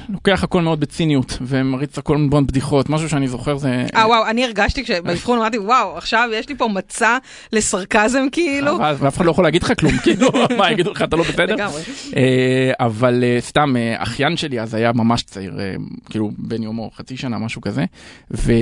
לוקח 0.09 0.45
הכל 0.45 0.63
מאוד 0.63 0.81
בציניות 0.81 1.39
ומריץ 1.41 1.99
הכל 1.99 2.17
מאוד 2.17 2.47
בדיחות, 2.47 2.89
משהו 2.89 3.09
שאני 3.09 3.29
זוכר 3.29 3.57
זה... 3.57 3.87
אה 3.95 4.07
וואו, 4.07 4.27
אני 4.27 4.45
הרגשתי 4.45 4.85
כשבאבחון 4.85 5.39
אמרתי 5.39 5.59
וואו, 5.59 5.97
עכשיו 5.97 6.29
יש 6.33 6.49
לי 6.49 6.57
פה 6.57 6.69
מצע 6.69 7.19
לסרקזם 7.53 8.27
כאילו. 8.33 8.79
ואף 8.99 9.17
אחד 9.17 9.25
לא 9.25 9.31
יכול 9.31 9.45
להגיד 9.45 9.63
לך 9.63 9.73
כלום, 9.81 9.99
כאילו, 10.05 10.29
מה 10.59 10.73
יגידו 10.73 10.93
לך, 10.93 11.03
אתה 11.03 11.17
לא 11.17 11.23
בסדר? 11.23 11.55
לגמרי. 11.55 11.83
אה, 12.17 12.73
אבל 12.81 13.25
אה, 13.25 13.37
סתם, 13.41 13.77
אה, 13.77 14.03
אחיין 14.03 14.37
שלי 14.37 14.61
אז 14.61 14.75
היה 14.75 14.93
ממש 14.93 15.23
צעיר, 15.23 15.61
אה, 15.61 15.75
כאילו 16.11 16.31
בן 16.39 16.63
יומו, 16.63 16.91
חצי 16.97 17.17
שנה, 17.17 17.39
משהו 17.39 17.61
כזה, 17.61 17.85
ו... 18.31 18.53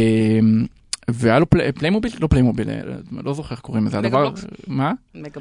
והיה 1.15 1.39
לו 1.39 1.51
פלי, 1.51 1.73
פליימוביל, 1.73 2.13
לא 2.21 2.27
פליימוביל, 2.27 2.71
אה, 2.71 2.75
לא 3.13 3.35
זוכר 3.35 3.55
איך 3.55 3.61
קוראים 3.61 3.87
לזה, 3.87 3.99
הדבר, 3.99 4.33
מה? 4.67 4.93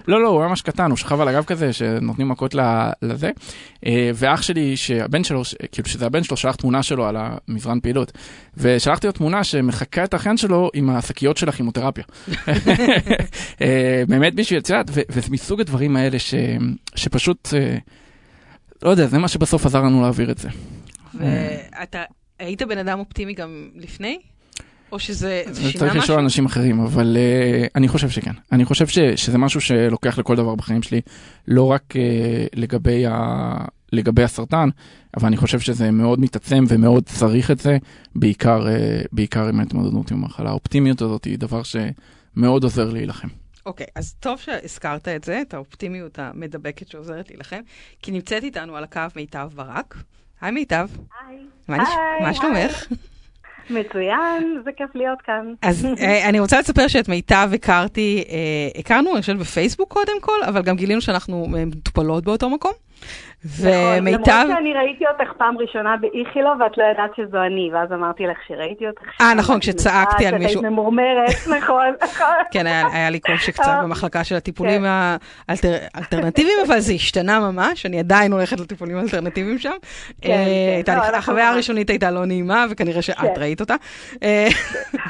לא, 0.08 0.22
לא, 0.22 0.28
הוא 0.28 0.40
היה 0.40 0.50
ממש 0.50 0.62
קטן, 0.62 0.90
הוא 0.90 0.98
שכב 0.98 1.22
על 1.22 1.28
הגב 1.28 1.44
כזה, 1.44 1.74
שנותנים 1.74 2.30
מכות 2.30 2.56
לזה, 3.02 3.32
אה, 3.86 4.12
ואח 4.16 4.42
שלי, 4.42 4.78
שהבן 4.78 5.24
שלו, 5.24 5.42
כאילו 5.72 5.88
שזה 5.88 6.06
הבן 6.06 6.24
שלו, 6.24 6.38
שלח 6.38 6.56
תמונה 6.56 6.84
שלו 6.84 7.06
על 7.06 7.18
המזרן 7.20 7.80
פעילות, 7.80 8.12
ושלחתי 8.58 9.08
לו 9.08 9.14
תמונה 9.14 9.44
שמחקה 9.44 10.04
את 10.04 10.14
האחיין 10.14 10.38
שלו 10.38 10.70
עם 10.74 10.90
השקיות 10.90 11.38
של 11.38 11.50
הכימותרפיה. 11.50 12.04
אה, 13.62 14.04
באמת 14.08 14.36
בשביל, 14.36 14.60
את 14.60 14.70
יודעת, 14.70 14.90
וזה 14.92 15.32
מסוג 15.32 15.62
הדברים 15.62 15.96
האלה 15.96 16.18
שפשוט, 16.96 17.50
לא 18.84 18.90
יודע, 18.90 19.08
זה 19.08 19.18
מה 19.18 19.28
שבסוף 19.28 19.66
עזר 19.66 19.82
לנו 19.82 20.02
להעביר 20.02 20.32
את 20.32 20.38
זה. 20.38 20.50
ואתה 21.14 22.04
היית 22.40 22.62
בן 22.62 22.78
אדם 22.78 23.00
אופטימי 23.00 23.34
גם 23.34 23.70
לפני? 23.76 24.20
או 24.92 25.00
שזה 25.00 25.44
שינה 25.46 25.68
משהו? 25.68 25.80
צריך 25.80 25.96
לשאול 25.96 26.20
אנשים 26.20 26.46
אחרים, 26.46 26.80
אבל 26.80 27.18
uh, 27.18 27.70
אני 27.76 27.88
חושב 27.88 28.10
שכן. 28.10 28.32
אני 28.52 28.66
חושב 28.66 28.88
ש, 28.88 29.00
שזה 29.00 29.38
משהו 29.38 29.62
שלוקח 29.62 30.18
לכל 30.18 30.36
דבר 30.36 30.56
בחיים 30.56 30.84
שלי, 30.84 31.02
לא 31.48 31.72
רק 31.72 31.84
uh, 31.92 31.96
לגבי, 32.56 33.06
ה, 33.06 33.56
לגבי 33.92 34.24
הסרטן, 34.24 34.70
אבל 35.18 35.28
אני 35.28 35.38
חושב 35.38 35.60
שזה 35.60 35.92
מאוד 35.92 36.20
מתעצם 36.20 36.64
ומאוד 36.68 37.04
צריך 37.06 37.52
את 37.52 37.60
זה, 37.60 37.78
בעיקר, 38.16 38.66
uh, 38.68 39.08
בעיקר 39.12 39.48
עם 39.48 39.60
ההתמודדות 39.60 40.12
עם 40.12 40.24
המחלה. 40.24 40.50
האופטימיות 40.50 41.02
הזאת 41.02 41.26
היא 41.26 41.38
דבר 41.38 41.62
שמאוד 41.64 42.64
עוזר 42.64 42.90
להילחם. 42.90 43.28
אוקיי, 43.66 43.86
okay, 43.86 43.90
אז 43.96 44.14
טוב 44.20 44.40
שהזכרת 44.40 45.08
את 45.08 45.24
זה, 45.24 45.42
את 45.42 45.54
האופטימיות 45.54 46.20
המדבקת 46.20 46.88
שעוזרת 46.88 47.30
להילחם, 47.30 47.62
כי 48.02 48.12
נמצאת 48.12 48.44
איתנו 48.44 48.76
על 48.76 48.84
הקו 48.84 49.02
מיטב 49.16 49.50
ברק. 49.56 50.04
היי 50.42 50.52
מיטב. 50.52 50.88
היי. 51.28 51.78
מה 52.22 52.34
שלומך? 52.34 52.86
מצוין, 53.70 54.62
זה 54.64 54.72
כיף 54.78 54.90
להיות 54.96 55.22
כאן. 55.22 55.54
אז 55.62 55.88
אה, 56.00 56.30
אני 56.30 56.40
רוצה 56.40 56.60
לספר 56.60 56.88
שאת 56.88 57.10
מיטב 57.10 57.50
הכרתי, 57.54 58.24
אה, 58.30 58.80
הכרנו, 58.80 59.14
אני 59.14 59.22
חושבת, 59.22 59.38
בפייסבוק 59.38 59.94
קודם 59.94 60.22
כל, 60.22 60.44
אבל 60.48 60.62
גם 60.62 60.76
גילינו 60.76 61.02
שאנחנו 61.02 61.46
מטופלות 61.50 62.24
באותו 62.24 62.50
מקום. 62.50 62.72
ומיטב... 63.46 64.30
נכון, 64.30 64.34
למרות 64.34 64.58
שאני 64.58 64.74
ראיתי 64.74 65.04
אותך 65.08 65.34
פעם 65.38 65.58
ראשונה 65.58 65.96
באיכילוב, 65.98 66.62
ואת 66.62 66.78
לא 66.78 66.84
ידעת 66.84 67.12
שזו 67.16 67.38
אני, 67.38 67.70
ואז 67.74 67.92
אמרתי 67.92 68.24
לך 68.24 68.38
שראיתי 68.48 68.88
אותך. 68.88 69.02
אה, 69.22 69.34
נכון, 69.34 69.60
כשצעקתי 69.60 70.26
על 70.26 70.38
מישהו. 70.38 70.60
את 70.60 70.64
היית 70.64 70.74
ממורמרת, 70.74 71.36
נכון, 71.58 71.94
נכון. 72.04 72.36
כן, 72.52 72.68
היה 72.68 73.10
לי 73.10 73.20
קושי 73.20 73.52
קצת 73.52 73.78
במחלקה 73.84 74.24
של 74.24 74.36
הטיפולים 74.36 74.86
האלטרנטיביים, 74.86 76.58
אבל 76.68 76.80
זה 76.80 76.94
השתנה 76.94 77.40
ממש, 77.40 77.86
אני 77.86 78.00
עדיין 78.00 78.32
הולכת 78.34 78.60
לטיפולים 78.60 78.98
האלטרנטיביים 78.98 79.60
שם. 79.60 79.74
כן, 80.22 80.32
אה, 80.32 80.82
כן. 80.86 80.98
לא, 80.98 81.18
החוויה 81.18 81.50
הראשונית 81.50 81.90
הייתה 81.90 82.12
לא 82.12 82.26
נעימה, 82.26 82.66
וכנראה 82.70 83.02
שאת 83.02 83.18
כן. 83.18 83.34
ראית 83.38 83.62
אותה. 83.62 83.76
אה, 84.24 84.48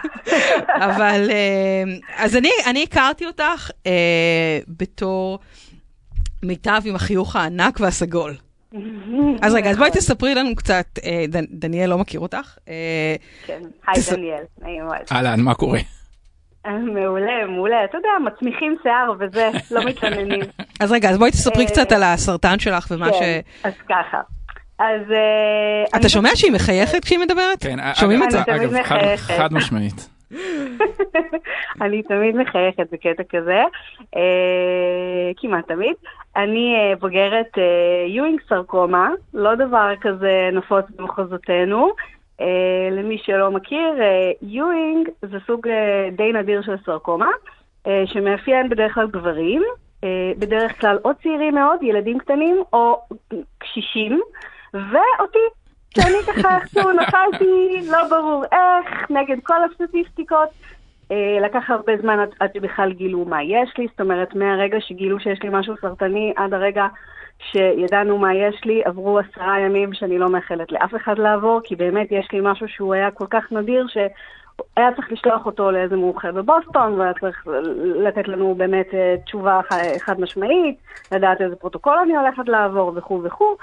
אבל, 0.86 1.30
אה, 1.32 1.84
אז 2.18 2.38
אני 2.68 2.84
הכרתי 2.84 3.26
אותך 3.26 3.72
בתור... 4.68 5.40
מיטב 6.44 6.82
עם 6.86 6.96
החיוך 6.96 7.36
הענק 7.36 7.80
והסגול. 7.80 8.36
אז 9.42 9.54
רגע, 9.54 9.70
אז 9.70 9.78
בואי 9.78 9.92
תספרי 9.92 10.36
לנו 10.36 10.56
קצת, 10.56 10.86
אה, 11.04 11.26
דניאל 11.50 11.90
לא 11.90 11.98
מכיר 11.98 12.20
אותך. 12.20 12.58
אה, 12.68 13.16
כן, 13.46 13.62
היי 13.88 14.04
דניאל, 14.12 14.44
נעים 14.62 14.86
מאוד. 14.86 14.98
אהלן, 15.12 15.42
מה 15.42 15.54
קורה? 15.54 15.80
אה, 16.66 16.78
מעולה, 16.78 17.46
מעולה. 17.48 17.86
אתה 17.86 17.98
יודע, 17.98 18.32
מצמיחים 18.34 18.76
שיער 18.84 19.14
וזה, 19.20 19.50
לא 19.72 19.86
מתעניינים. 19.86 20.40
אז 20.82 20.92
רגע, 20.92 21.10
אז 21.10 21.18
בואי 21.18 21.32
תספרי 21.32 21.66
קצת 21.66 21.92
על 21.92 22.04
הסרטן 22.04 22.60
שלך 22.60 22.88
ומה 22.92 23.14
ש... 23.14 23.20
כן, 23.20 23.40
אז 23.64 23.74
ככה. 23.90 24.22
אז... 24.80 25.02
אתה 25.96 26.10
שומע 26.10 26.30
שהיא 26.36 26.52
מחייכת 26.52 27.06
כשהיא 27.06 27.20
מדברת? 27.20 27.64
כן, 27.64 27.78
שומעים 27.94 28.24
את 28.24 28.32
זה? 28.32 28.42
אגב, 28.42 28.74
חד 29.16 29.54
משמעית. 29.54 30.19
אני 31.82 32.04
תמיד 32.04 32.36
מחייכת 32.36 32.88
בקטע 32.92 33.24
כזה, 33.30 33.64
אה, 34.16 35.32
כמעט 35.38 35.68
תמיד. 35.68 35.96
אני 36.36 36.76
אה, 36.76 36.96
בוגרת 36.96 37.58
יואינג 38.08 38.42
סרקומה, 38.50 39.10
לא 39.34 39.56
דבר 39.56 39.94
כזה 40.02 40.50
נפוץ 40.54 40.86
במחוזותינו. 40.96 41.90
אה, 42.42 42.90
למי 42.92 43.18
שלא 43.18 43.52
מכיר, 43.52 43.94
יואינג 44.42 45.10
זה 45.22 45.38
סוג 45.48 45.68
די 46.12 46.34
נדיר 46.34 46.62
של 46.62 46.76
סרקומה, 46.86 47.32
שמאפיין 48.06 48.70
בדרך 48.70 48.94
כלל 48.94 49.08
גברים, 49.08 49.64
בדרך 50.40 50.82
כלל 50.82 50.98
או 51.06 51.12
צעירים 51.24 51.56
מאוד, 51.56 51.84
ילדים 51.84 52.20
קטנים, 52.20 52.64
או 52.74 53.02
קשישים, 53.58 54.22
ואותי, 54.74 55.40
שאני 55.96 56.18
ככה 56.28 56.56
איכשהו 56.56 56.92
נפלתי, 56.92 57.82
לא 57.92 58.08
ברור 58.10 58.44
איך, 58.52 59.12
נגד 59.12 59.38
כל 59.44 59.64
הסטטיסטיקות. 59.64 60.50
אה, 61.12 61.38
לקח 61.42 61.70
הרבה 61.70 61.94
זמן 62.02 62.26
עד, 62.40 62.50
שבכלל 62.54 62.94
גילו 62.94 63.26
מה 63.26 63.44
יש 63.44 63.70
לי, 63.78 63.88
זאת 63.92 64.02
אומרת, 64.02 64.36
מהרגע 64.36 64.78
שגילו 64.82 65.20
שיש 65.20 65.40
לי 65.44 65.50
משהו 65.52 65.74
סרטני 65.82 66.34
עד 66.36 66.54
הרגע 66.54 66.88
שידענו 67.52 68.18
מה 68.18 68.34
יש 68.34 68.62
לי, 68.66 68.82
עברו 68.86 69.20
עשרה 69.20 69.60
ימים 69.60 69.94
שאני 69.94 70.18
לא 70.18 70.30
מאחלת 70.30 70.72
לאף 70.72 70.96
אחד 70.96 71.18
לעבור, 71.18 71.62
כי 71.64 71.76
באמת 71.76 72.08
יש 72.12 72.28
לי 72.34 72.40
משהו 72.44 72.68
שהוא 72.68 72.94
היה 72.94 73.12
כל 73.12 73.26
כך 73.30 73.52
נדיר, 73.52 73.88
שהיה 73.88 74.90
צריך 74.96 75.12
לשלוח 75.12 75.46
אותו 75.46 75.72
לאיזה 75.72 75.96
מומחה 75.96 76.32
בבוסטון, 76.32 77.00
והיה 77.00 77.14
צריך 77.20 77.48
לתת 77.96 78.28
לנו 78.28 78.56
באמת 78.56 78.94
אה, 78.94 79.16
תשובה 79.26 79.60
חד 80.00 80.20
משמעית, 80.20 80.78
לדעת 81.12 81.42
איזה 81.42 81.56
פרוטוקול 81.56 81.98
אני 82.04 82.18
הולכת 82.18 82.48
לעבור 82.48 82.94
וכו' 82.96 83.22
וכו'. 83.24 83.56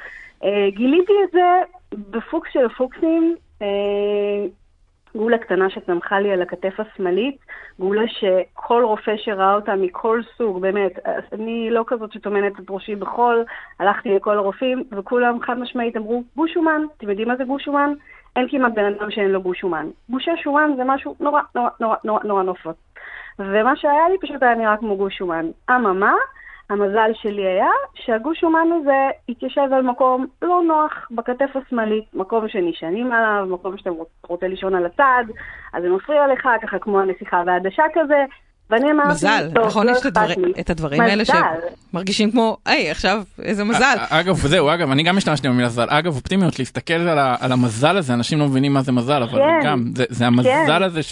אה, 0.44 0.70
גיליתי 0.70 1.12
את 1.24 1.30
זה 1.32 1.62
בפוקס 2.10 2.50
של 2.52 2.66
הפוקסים. 2.66 3.36
גולה 5.16 5.38
קטנה 5.38 5.70
שצמחה 5.70 6.20
לי 6.20 6.32
על 6.32 6.42
הכתף 6.42 6.80
השמאלית, 6.80 7.36
גולה 7.78 8.02
שכל 8.08 8.82
רופא 8.84 9.16
שראה 9.16 9.54
אותה 9.54 9.74
מכל 9.74 10.20
סוג, 10.36 10.60
באמת, 10.60 10.92
אני 11.32 11.70
לא 11.70 11.84
כזאת 11.86 12.12
שטומנת 12.12 12.60
את 12.60 12.64
ראשי 12.70 12.94
בחול, 12.94 13.44
הלכתי 13.80 14.14
לכל 14.14 14.36
הרופאים, 14.36 14.84
וכולם 14.92 15.40
חד 15.40 15.58
משמעית 15.58 15.96
אמרו, 15.96 16.22
גוש 16.36 16.54
שומן, 16.54 16.82
אתם 16.96 17.10
יודעים 17.10 17.28
מה 17.28 17.36
זה 17.36 17.44
גוש 17.44 17.64
שומן? 17.64 17.92
אין 18.36 18.48
כמעט 18.48 18.72
בן 18.74 18.84
אדם 18.84 19.10
שאין 19.10 19.30
לו 19.30 19.42
גוש 19.42 19.60
שומן. 19.60 19.86
גושי 20.08 20.30
שומן 20.36 20.70
זה 20.76 20.82
משהו 20.84 21.16
נורא 21.20 21.40
נורא 21.54 21.68
נורא 21.80 21.96
נורא 22.04 22.20
נורא 22.24 22.42
נפוץ. 22.42 22.76
ומה 23.38 23.76
שהיה 23.76 24.08
לי 24.08 24.18
פשוט 24.20 24.42
היה 24.42 24.54
נראה 24.54 24.76
כמו 24.76 24.96
גוש 24.96 25.18
שומן. 25.18 25.46
אממה, 25.70 26.14
המזל 26.70 27.10
שלי 27.22 27.46
היה 27.46 27.70
שהגוש 27.94 28.40
שומן 28.40 28.68
הזה 28.80 29.08
התיישב 29.28 29.72
על 29.72 29.82
מקום 29.82 30.26
לא 30.42 30.62
נוח 30.68 30.92
בכתף 31.10 31.50
השמאלית, 31.54 32.04
מקום 32.14 32.48
שנשענים 32.48 33.12
עליו, 33.12 33.46
מקום 33.50 33.78
שאתה 33.78 33.90
רוצה 34.28 34.48
לישון 34.48 34.74
על 34.74 34.86
הצד, 34.86 35.24
אז 35.74 35.82
זה 35.82 35.88
מפריע 35.88 36.26
לך, 36.32 36.48
ככה 36.62 36.78
כמו 36.78 37.00
הנסיכה 37.00 37.42
והעדשה 37.46 37.82
כזה, 37.94 38.24
ואני 38.70 38.90
אמרתי, 38.90 39.10
מזל, 39.10 39.50
טוב, 39.54 39.66
נכון, 39.66 39.86
לא 39.86 39.92
יש 39.92 40.06
את 40.60 40.70
הדברים 40.70 41.00
האלה 41.00 41.22
שמרגישים 41.24 42.30
כמו, 42.30 42.56
היי, 42.66 42.90
עכשיו, 42.90 43.22
איזה 43.42 43.64
מזל. 43.64 43.96
אגב, 44.10 44.34
זהו, 44.34 44.74
אגב, 44.74 44.90
אני 44.90 45.02
גם 45.02 45.16
השתמשתי 45.16 45.48
במילה 45.48 45.66
מזל. 45.66 45.86
אגב, 45.88 46.14
אופטימיות, 46.14 46.58
להסתכל 46.58 46.94
על 47.40 47.52
המזל 47.52 47.96
הזה, 47.96 48.14
אנשים 48.14 48.38
לא 48.38 48.46
מבינים 48.46 48.72
מה 48.72 48.82
זה 48.82 48.92
מזל, 48.92 49.22
אבל 49.22 49.38
כן. 49.38 49.60
גם, 49.64 49.84
זה 50.08 50.26
המזל 50.26 50.78
כן. 50.78 50.82
הזה 50.82 51.02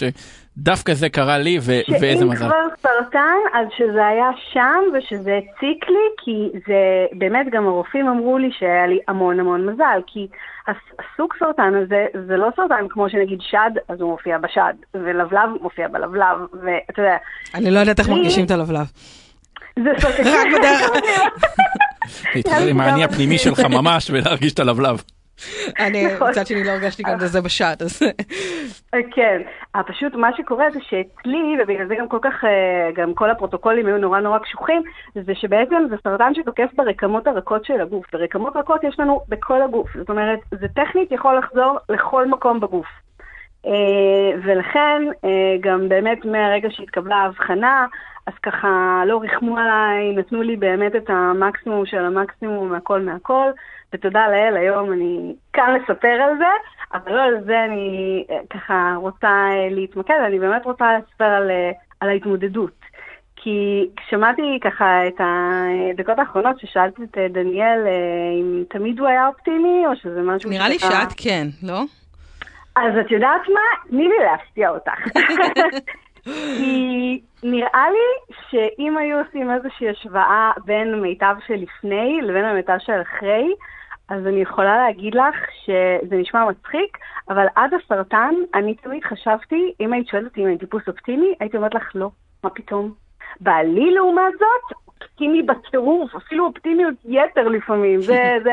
דווקא 0.57 0.93
זה 0.93 1.09
קרה 1.09 1.37
לי, 1.37 1.57
ו- 1.61 1.91
ואיזה 2.01 2.25
מזל. 2.25 2.37
שאם 2.37 2.47
כבר 2.47 2.67
סרטן, 2.81 3.37
אז 3.53 3.67
שזה 3.77 4.07
היה 4.07 4.29
שם 4.53 4.79
ושזה 4.93 5.37
הציק 5.37 5.89
לי, 5.89 6.07
כי 6.23 6.49
זה 6.67 7.05
באמת 7.17 7.45
גם 7.51 7.67
הרופאים 7.67 8.07
אמרו 8.07 8.37
לי 8.37 8.49
שהיה 8.59 8.87
לי 8.87 8.99
המון 9.07 9.39
המון 9.39 9.65
מזל, 9.65 10.01
כי 10.07 10.27
הסוג 10.67 11.33
סרטן 11.39 11.73
הזה 11.83 12.05
זה 12.27 12.37
לא 12.37 12.47
סרטן 12.55 12.85
כמו 12.89 13.09
שנגיד 13.09 13.39
שד, 13.41 13.71
אז 13.89 14.01
הוא 14.01 14.11
מופיע 14.11 14.37
בשד, 14.37 14.73
ולבלב 14.93 15.49
מופיע 15.61 15.87
בלבלב, 15.87 16.37
ואתה 16.53 17.01
יודע. 17.01 17.17
אני 17.55 17.71
לא 17.71 17.79
יודעת 17.79 17.99
איך 17.99 18.09
מרגישים 18.09 18.45
את 18.45 18.51
הלבלב. 18.51 18.85
זה 19.79 19.89
סרטן. 19.99 20.23
רק 20.39 20.47
בדרך. 20.59 20.91
להתחיל 22.35 22.69
עם 22.69 22.81
האני 22.81 23.03
הפנימי 23.03 23.37
שלך 23.37 23.59
ממש 23.59 24.09
ולהרגיש 24.09 24.53
את 24.53 24.59
הלבלב. 24.59 25.03
אני, 25.79 26.13
נכון. 26.13 26.29
מצד 26.29 26.47
שני 26.47 26.63
לא 26.63 26.71
הרגשתי 26.71 27.03
גם 27.03 27.17
בזה 27.17 27.41
בשעת, 27.41 27.81
אז... 27.81 28.01
כן, 29.11 29.41
אה, 29.75 29.83
פשוט 29.83 30.15
מה 30.15 30.29
שקורה 30.37 30.65
זה 30.71 30.79
שאצלי, 30.81 31.57
ובגלל 31.63 31.87
זה 31.87 31.95
גם 31.95 32.07
כל 32.07 32.19
כך, 32.21 32.45
אה, 32.45 32.91
גם 32.93 33.13
כל 33.13 33.29
הפרוטוקולים 33.29 33.85
היו 33.85 33.97
נורא 33.97 34.19
נורא 34.19 34.37
קשוחים, 34.37 34.81
זה 35.15 35.35
שבעצם 35.35 35.83
זה 35.89 35.95
סרטן 36.03 36.33
שתוקף 36.33 36.69
ברקמות 36.75 37.27
הרכות 37.27 37.65
של 37.65 37.81
הגוף, 37.81 38.05
ורקמות 38.13 38.55
רכות 38.55 38.83
יש 38.83 38.99
לנו 38.99 39.21
בכל 39.29 39.61
הגוף, 39.61 39.97
זאת 39.97 40.09
אומרת, 40.09 40.39
זה 40.51 40.67
טכנית 40.67 41.11
יכול 41.11 41.37
לחזור 41.37 41.77
לכל 41.89 42.27
מקום 42.27 42.59
בגוף. 42.59 42.87
אה, 43.65 44.39
ולכן, 44.43 45.01
גם 45.59 45.89
באמת 45.89 46.25
מהרגע 46.25 46.69
שהתקבלה 46.71 47.15
ההבחנה, 47.15 47.85
אז 48.27 48.33
ככה 48.43 49.01
לא 49.05 49.17
ריחמו 49.17 49.57
עליי, 49.57 50.15
נתנו 50.15 50.41
לי 50.41 50.55
באמת 50.55 50.95
את 50.95 51.09
המקסימום 51.09 51.85
של 51.85 52.05
המקסימום 52.05 52.69
מהכל 52.69 53.01
מהכל. 53.01 53.51
ותודה 53.93 54.27
לאל, 54.27 54.57
היום 54.57 54.93
אני 54.93 55.35
כאן 55.53 55.75
לספר 55.75 56.07
על 56.07 56.37
זה, 56.37 56.45
אבל 56.93 57.11
לא 57.11 57.21
על 57.21 57.43
זה 57.45 57.63
אני 57.65 58.25
אה, 58.29 58.37
ככה 58.49 58.95
רוצה 58.97 59.27
אה, 59.27 59.67
להתמקד, 59.71 60.19
אני 60.27 60.39
באמת 60.39 60.65
רוצה 60.65 60.85
לספר 60.97 61.25
על, 61.25 61.51
אה, 61.51 61.71
על 61.99 62.09
ההתמודדות. 62.09 62.85
כי 63.35 63.89
שמעתי 64.09 64.59
ככה 64.61 65.07
את 65.07 65.19
הדקות 65.19 66.19
האחרונות 66.19 66.59
ששאלתי 66.59 67.03
את 67.03 67.17
דניאל 67.33 67.79
אם 68.41 68.63
תמיד 68.69 68.99
הוא 68.99 69.07
היה 69.07 69.27
אופטימי, 69.27 69.83
או 69.87 69.95
שזה 69.95 70.21
משהו 70.21 70.49
נראה 70.49 70.69
לי 70.69 70.79
שאת 70.79 71.13
כן, 71.17 71.47
לא? 71.63 71.81
אז 72.75 72.93
את 73.01 73.11
יודעת 73.11 73.41
מה? 73.53 73.89
תני 73.89 74.07
לי 74.07 74.25
להפתיע 74.25 74.69
אותך. 74.69 75.17
כי 76.57 77.21
נראה 77.43 77.85
לי 77.91 78.35
שאם 78.49 78.97
היו 78.97 79.17
עושים 79.17 79.51
איזושהי 79.51 79.89
השוואה 79.89 80.51
בין 80.65 81.01
מיטב 81.01 81.35
שלפני 81.47 82.19
לבין 82.21 82.45
המיטב 82.45 82.77
של 82.79 83.01
אחרי, 83.01 83.53
אז 84.09 84.27
אני 84.27 84.41
יכולה 84.41 84.77
להגיד 84.77 85.15
לך 85.15 85.35
שזה 85.65 86.15
נשמע 86.15 86.45
מצחיק, 86.49 86.97
אבל 87.29 87.45
עד 87.55 87.71
הסרטן 87.73 88.33
אני 88.55 88.75
תמיד 88.75 89.03
חשבתי, 89.03 89.73
אם 89.79 89.93
היית 89.93 90.07
שואלת 90.07 90.25
אותי 90.25 90.41
אם 90.41 90.47
אני 90.47 90.57
טיפוס 90.57 90.83
אופטימי, 90.87 91.33
הייתי 91.39 91.57
אומרת 91.57 91.75
לך 91.75 91.91
לא, 91.95 92.09
מה 92.43 92.49
פתאום. 92.49 92.93
בעלי 93.39 93.91
לעומת 93.91 94.33
זאת, 94.39 94.77
אופטימי 95.01 95.41
בטירוף, 95.41 96.15
אפילו 96.15 96.45
אופטימיות 96.45 96.93
יתר 97.05 97.47
לפעמים, 97.47 98.01
זה, 98.01 98.33
זה 98.43 98.51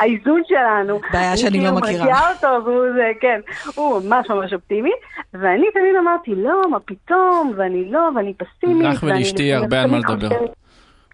האיזון 0.00 0.42
שלנו. 0.48 1.00
בעיה 1.12 1.36
שאני 1.36 1.64
לא 1.64 1.72
מכירה. 1.72 1.76
אני 1.76 1.98
כאילו 1.98 2.04
מרגיעה 2.04 2.32
אותו, 2.32 2.64
והוא 2.64 2.86
זה, 2.94 3.10
כן, 3.20 3.40
הוא 3.74 4.02
ממש 4.04 4.30
ממש 4.30 4.52
אופטימי, 4.52 4.92
ואני 5.34 5.66
תמיד 5.72 5.96
אמרתי, 6.00 6.34
לא, 6.34 6.70
מה 6.70 6.80
פתאום, 6.80 7.52
ואני 7.56 7.90
לא, 7.90 8.10
ואני 8.16 8.34
פסימית. 8.34 8.86
לך 8.86 9.02
ולאשתי 9.02 9.52
הרבה 9.52 9.82
על 9.82 9.90
מה 9.90 9.98
לדבר. 9.98 10.46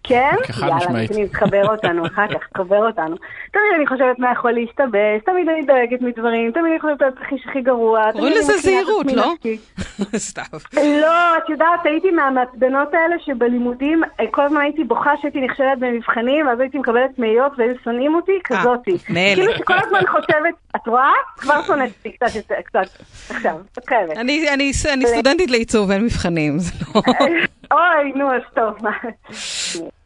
כן? 0.07 0.35
יאללה, 0.61 1.03
נתחיל 1.03 1.27
תחבר 1.27 1.71
אותנו, 1.71 2.05
אחר 2.05 2.27
כך 2.27 2.47
תחבר 2.53 2.87
אותנו. 2.87 3.15
תמיד 3.51 3.71
אני 3.75 3.87
חושבת 3.87 4.19
מה 4.19 4.31
יכול 4.31 4.51
להשתבש, 4.51 5.21
תמיד 5.25 5.49
אני 5.49 5.61
דואגת 5.61 6.01
מדברים, 6.01 6.51
תמיד 6.51 6.65
אני 6.71 6.79
חושבת 6.79 7.01
על 7.01 7.09
הכי 7.21 7.35
הכי 7.49 7.61
גרוע. 7.61 8.11
קוראים 8.11 8.33
לזה 8.33 8.57
זהירות, 8.57 9.05
לא? 9.11 9.33
סתם. 10.29 10.41
לא, 10.75 11.37
את 11.37 11.49
יודעת, 11.49 11.85
הייתי 11.85 12.11
מהמעצבנות 12.11 12.93
האלה 12.93 13.15
שבלימודים, 13.25 14.03
אה, 14.19 14.25
כל 14.31 14.41
הזמן 14.41 14.61
הייתי 14.61 14.83
בוכה 14.83 15.11
שהייתי 15.21 15.41
נכשלת 15.41 15.79
במבחנים, 15.79 16.47
ואז 16.47 16.59
הייתי 16.59 16.77
מקבלת 16.77 17.19
מאיות 17.19 17.51
והיו 17.57 17.75
שונאים 17.83 18.15
אותי, 18.15 18.31
אה, 18.31 18.39
כזאתי. 18.43 18.97
כאילו 19.35 19.53
שכל 19.57 19.73
הזמן 19.85 19.99
חושבת, 20.07 20.53
את 20.75 20.87
רואה? 20.87 21.13
כבר 21.37 21.63
שונאת 21.63 21.89
אותי 21.97 22.11
קצת 22.11 22.35
יותר, 22.35 22.55
קצת, 22.63 23.01
עכשיו, 23.29 23.55
את 23.77 23.89
חייבת. 23.89 24.17
אני 24.17 24.73
סטודנטית 25.05 25.51
לעיצוב, 25.51 25.91
אין 25.91 26.03
מבחנים, 26.03 26.59
זה 26.59 26.71
לא... 26.95 27.01
אוי, 27.77 28.11
נו, 28.15 28.31
אז 28.33 28.41
טוב. 28.55 28.77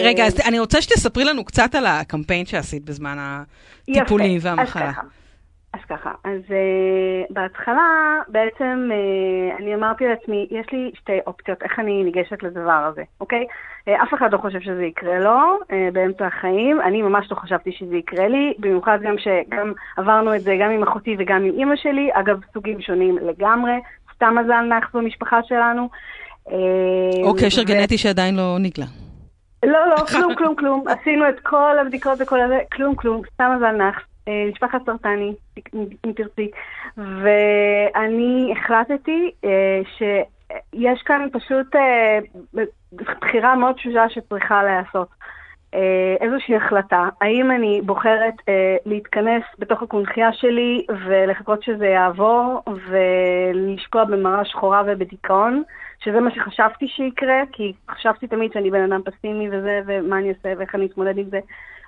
רגע, 0.00 0.24
אז 0.24 0.40
אני 0.48 0.58
רוצה 0.58 0.82
שתספרי 0.82 1.24
לנו 1.24 1.44
קצת 1.44 1.74
על 1.74 1.86
הקמפיין 1.86 2.46
שעשית 2.46 2.84
בזמן 2.84 3.16
הטיפולים 3.18 4.38
והמחלה. 4.42 4.92
אז 5.74 5.80
ככה, 5.88 6.10
אז 6.24 6.40
uh, 6.48 7.32
בהתחלה 7.32 8.18
בעצם 8.28 8.90
uh, 8.90 9.62
אני 9.62 9.74
אמרתי 9.74 10.04
לעצמי, 10.04 10.46
יש 10.50 10.66
לי 10.72 10.90
שתי 10.94 11.18
אופציות 11.26 11.62
איך 11.62 11.78
אני 11.78 12.02
ניגשת 12.04 12.42
לדבר 12.42 12.88
הזה, 12.92 13.02
אוקיי? 13.20 13.44
Uh, 13.88 14.02
אף 14.02 14.14
אחד 14.14 14.32
לא 14.32 14.38
חושב 14.38 14.60
שזה 14.60 14.84
יקרה 14.84 15.18
לו 15.18 15.58
uh, 15.62 15.74
באמצע 15.92 16.26
החיים, 16.26 16.80
אני 16.80 17.02
ממש 17.02 17.26
לא 17.30 17.36
חשבתי 17.36 17.72
שזה 17.72 17.96
יקרה 17.96 18.28
לי, 18.28 18.54
במיוחד 18.58 18.98
גם 19.02 19.14
שגם 19.18 19.72
עברנו 19.96 20.34
את 20.34 20.40
זה 20.40 20.56
גם 20.60 20.70
עם 20.70 20.82
אחותי 20.82 21.16
וגם 21.18 21.36
עם 21.36 21.58
אימא 21.58 21.76
שלי, 21.76 22.10
אגב, 22.12 22.40
סוגים 22.52 22.80
שונים 22.80 23.18
לגמרי, 23.18 23.72
סתם 24.14 24.34
מזל 24.44 24.60
נח 24.60 24.90
במשפחה 24.94 25.40
שלנו. 25.48 25.88
או 27.24 27.34
קשר 27.40 27.62
גנטי 27.62 27.98
שעדיין 27.98 28.36
לא 28.36 28.56
נגלה. 28.58 28.86
לא, 29.64 29.88
לא, 29.88 29.96
כלום, 30.12 30.34
כלום, 30.34 30.56
כלום. 30.56 30.84
עשינו 30.88 31.28
את 31.28 31.40
כל 31.40 31.78
הבדיקות 31.78 32.18
וכל 32.20 32.40
הזה, 32.40 32.58
כלום, 32.72 32.94
כלום, 32.94 33.22
סתם 33.34 33.52
מזל 33.56 33.72
נח. 33.72 34.06
אה, 34.28 34.44
משפחת 34.52 34.86
סרטני, 34.86 35.34
אם 35.74 36.12
תרצי. 36.16 36.50
ואני 36.96 38.54
החלטתי 38.56 39.30
אה, 39.44 39.80
שיש 39.98 41.02
כאן 41.02 41.28
פשוט 41.32 41.76
אה, 41.76 42.18
בחירה 42.92 43.54
מאוד 43.54 43.74
תשושה 43.74 44.08
שצריכה 44.08 44.62
להיעשות. 44.62 45.08
איזושהי 46.20 46.56
החלטה, 46.56 47.08
האם 47.20 47.50
אני 47.50 47.80
בוחרת 47.84 48.34
אה, 48.48 48.76
להתכנס 48.86 49.42
בתוך 49.58 49.82
הקונכייה 49.82 50.32
שלי 50.32 50.86
ולחכות 51.06 51.62
שזה 51.62 51.86
יעבור 51.86 52.62
ולשקוע 52.88 54.04
במראה 54.04 54.44
שחורה 54.44 54.82
ובדיכאון, 54.86 55.62
שזה 56.04 56.20
מה 56.20 56.30
שחשבתי 56.30 56.88
שיקרה, 56.88 57.42
כי 57.52 57.72
חשבתי 57.90 58.26
תמיד 58.26 58.52
שאני 58.52 58.70
בן 58.70 58.92
אדם 58.92 59.02
פסימי 59.02 59.48
וזה, 59.48 59.80
ומה 59.86 60.18
אני 60.18 60.28
אעשה 60.28 60.52
ואיך 60.58 60.74
אני 60.74 60.86
אתמודד 60.86 61.18
עם 61.18 61.30
זה. 61.30 61.38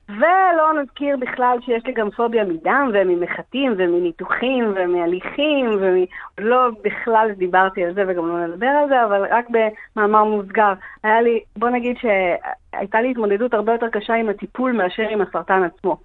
ולא 0.09 0.82
נזכיר 0.82 1.16
בכלל 1.16 1.59
שיש 1.64 1.82
לי 1.87 1.92
גם 1.92 2.11
פוביה 2.11 2.44
מדם 2.44 2.90
וממחטים 2.94 3.75
ומניתוחים 3.78 4.75
ומהליכים 4.76 5.71
ולא 5.80 6.68
בכלל 6.85 7.30
דיברתי 7.37 7.85
על 7.85 7.94
זה 7.94 8.04
וגם 8.09 8.28
לא 8.28 8.47
נדבר 8.47 8.66
על 8.66 8.88
זה, 8.88 9.04
אבל 9.04 9.26
רק 9.30 9.47
במאמר 9.50 10.25
מוסגר. 10.25 10.73
היה 11.04 11.21
לי, 11.21 11.40
בוא 11.56 11.71
נגיד 11.71 11.97
שהייתה 12.00 13.00
לי 13.00 13.11
התמודדות 13.11 13.54
הרבה 13.54 13.73
יותר 13.73 13.88
קשה 13.88 14.14
עם 14.14 14.28
הטיפול 14.28 14.73
מאשר 14.73 15.09
עם 15.11 15.21
הסרטן 15.21 15.62
עצמו. 15.62 15.97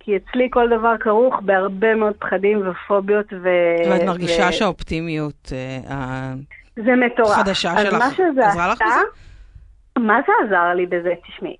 כי 0.00 0.16
אצלי 0.16 0.48
כל 0.50 0.68
דבר 0.68 0.98
כרוך 1.00 1.40
בהרבה 1.40 1.94
מאוד 1.94 2.14
פחדים 2.18 2.68
ופוביות 2.68 3.32
ו... 3.32 3.48
ואת 3.90 4.02
מרגישה 4.06 4.46
ו... 4.48 4.52
שהאופטימיות 4.52 5.52
אה. 5.52 6.34
החדשה 7.24 7.70
שלך 7.78 7.94
עזרה 8.38 8.68
לך 8.72 8.82
בזה? 8.82 9.00
מה 9.98 10.20
זה 10.26 10.32
עזר 10.44 10.74
לי 10.74 10.86
בזה? 10.86 11.12
תשמעי, 11.26 11.56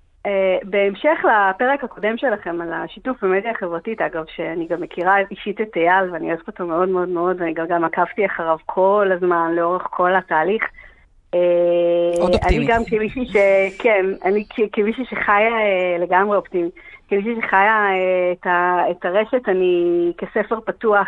בהמשך 0.63 1.25
לפרק 1.25 1.83
הקודם 1.83 2.17
שלכם 2.17 2.61
על 2.61 2.73
השיתוף 2.73 3.23
במדיה 3.23 3.51
החברתית, 3.51 4.01
אגב, 4.01 4.23
שאני 4.35 4.67
גם 4.67 4.81
מכירה 4.81 5.15
אישית 5.31 5.61
את 5.61 5.77
אייל 5.77 6.13
ואני 6.13 6.27
אוהבת 6.27 6.47
אותו 6.47 6.67
מאוד 6.67 6.89
מאוד 6.89 7.09
מאוד, 7.09 7.41
ואני 7.41 7.53
גם, 7.53 7.65
גם 7.67 7.83
עקבתי 7.83 8.25
אחריו 8.25 8.57
כל 8.65 9.11
הזמן, 9.15 9.51
לאורך 9.55 9.87
כל 9.89 10.15
התהליך. 10.15 10.63
עוד 12.19 12.33
אופטימי. 12.33 12.57
אני 12.57 12.67
גם 12.67 12.81
כמישהי 12.85 13.25
ש... 13.25 13.35
כן, 13.79 14.05
אני 14.25 14.45
כמישהי 14.73 15.05
שחיה 15.05 15.49
uh, 15.49 16.01
לגמרי 16.01 16.37
אופטימי. 16.37 16.69
כמישהי 17.09 17.35
שחיה 17.41 17.87
את, 18.31 18.47
ה... 18.47 18.79
את 18.91 19.05
הרשת, 19.05 19.49
אני 19.49 20.11
כספר 20.17 20.59
פתוח 20.65 21.07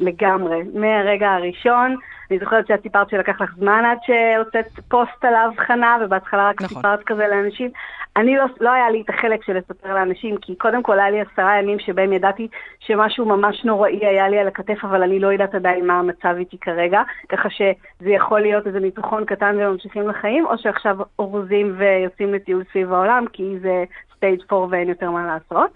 לגמרי. 0.00 0.62
מהרגע 0.74 1.32
הראשון, 1.32 1.96
אני 2.30 2.38
זוכרת 2.38 2.66
שאת 2.66 2.82
סיפרת 2.82 3.10
שלקח 3.10 3.40
לך 3.40 3.54
זמן 3.56 3.82
עד 3.84 3.98
שהוצאת 4.02 4.66
פוסט 4.88 5.24
על 5.24 5.34
ההבחנה, 5.34 5.96
ובהתחלה 6.04 6.48
רק 6.48 6.62
נכון. 6.62 6.76
סיפרת 6.76 7.02
כזה 7.02 7.26
לאנשים. 7.30 7.70
אני 8.16 8.36
לא, 8.36 8.44
לא 8.60 8.70
היה 8.70 8.90
לי 8.90 9.00
את 9.00 9.10
החלק 9.10 9.42
של 9.42 9.56
לספר 9.56 9.94
לאנשים, 9.94 10.36
כי 10.36 10.56
קודם 10.56 10.82
כל 10.82 10.98
היה 10.98 11.10
לי 11.10 11.20
עשרה 11.20 11.58
ימים 11.58 11.78
שבהם 11.78 12.12
ידעתי 12.12 12.48
שמשהו 12.80 13.26
ממש 13.26 13.64
נוראי 13.64 14.06
היה 14.06 14.28
לי 14.28 14.38
על 14.38 14.48
הכתף, 14.48 14.84
אבל 14.84 15.02
אני 15.02 15.20
לא 15.20 15.32
יודעת 15.32 15.54
עדיין 15.54 15.86
מה 15.86 15.98
המצב 15.98 16.34
איתי 16.38 16.58
כרגע, 16.58 17.02
ככה 17.28 17.50
שזה 17.50 18.10
יכול 18.10 18.40
להיות 18.40 18.66
איזה 18.66 18.80
ניתוחון 18.80 19.24
קטן 19.24 19.56
וממשיכים 19.58 20.08
לחיים, 20.08 20.46
או 20.46 20.58
שעכשיו 20.58 20.96
אורזים 21.18 21.74
ויוצאים 21.76 22.34
לטיול 22.34 22.64
סביב 22.72 22.92
העולם, 22.92 23.24
כי 23.32 23.58
זה 23.62 23.84
stage 24.16 24.40
4 24.52 24.66
ואין 24.70 24.88
יותר 24.88 25.10
מה 25.10 25.26
לעשות. 25.26 25.70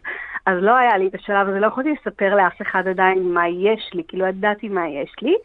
אז 0.47 0.59
לא 0.61 0.77
היה 0.77 0.97
לי 0.97 1.09
את 1.09 1.15
השלב 1.15 1.49
הזה, 1.49 1.61
לא 1.61 1.67
יכולתי 1.67 1.91
לספר 2.01 2.35
לאף 2.35 2.63
אחד 2.63 2.89
עדיין 2.89 3.33
מה 3.35 3.49
יש 3.49 3.91
לי, 3.95 4.03
כי 4.09 4.17
לא 4.17 4.27
ידעתי 4.27 4.69
מה 4.69 4.89
יש 4.89 5.15
לי. 5.23 5.37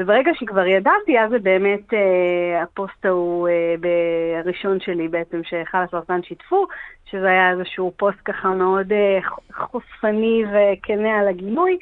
וברגע 0.00 0.30
שכבר 0.34 0.66
ידעתי, 0.66 1.20
אז 1.20 1.30
זה 1.30 1.38
באמת 1.38 1.94
אה, 1.94 2.62
הפוסט 2.62 3.06
ההוא 3.06 3.48
אה, 3.48 4.40
הראשון 4.40 4.80
שלי 4.80 5.08
בעצם, 5.08 5.40
שחל 5.44 5.78
הסרטן 5.78 6.22
שיתפו, 6.22 6.66
שזה 7.10 7.26
היה 7.26 7.50
איזשהו 7.50 7.92
פוסט 7.96 8.18
ככה 8.24 8.48
מאוד 8.48 8.92
אה, 8.92 9.18
חושפני 9.52 10.42
וכנה 10.44 11.18
על 11.18 11.28
הגילוי. 11.28 11.78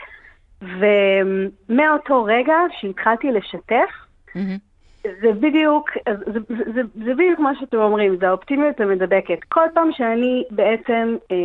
ומאותו 0.62 2.24
רגע 2.24 2.56
שהתחלתי 2.80 3.32
לשתף, 3.32 3.90
mm-hmm. 4.28 4.67
זה 5.02 5.32
בדיוק, 5.40 5.90
זה, 6.08 6.32
זה, 6.32 6.64
זה, 6.74 6.82
זה 7.04 7.14
בדיוק 7.14 7.38
מה 7.38 7.52
שאתם 7.60 7.76
אומרים, 7.76 8.16
זה 8.16 8.28
האופטימיות 8.28 8.80
המדבקת. 8.80 9.44
כל 9.48 9.66
פעם 9.74 9.92
שאני 9.92 10.44
בעצם, 10.50 11.16
אה, 11.32 11.36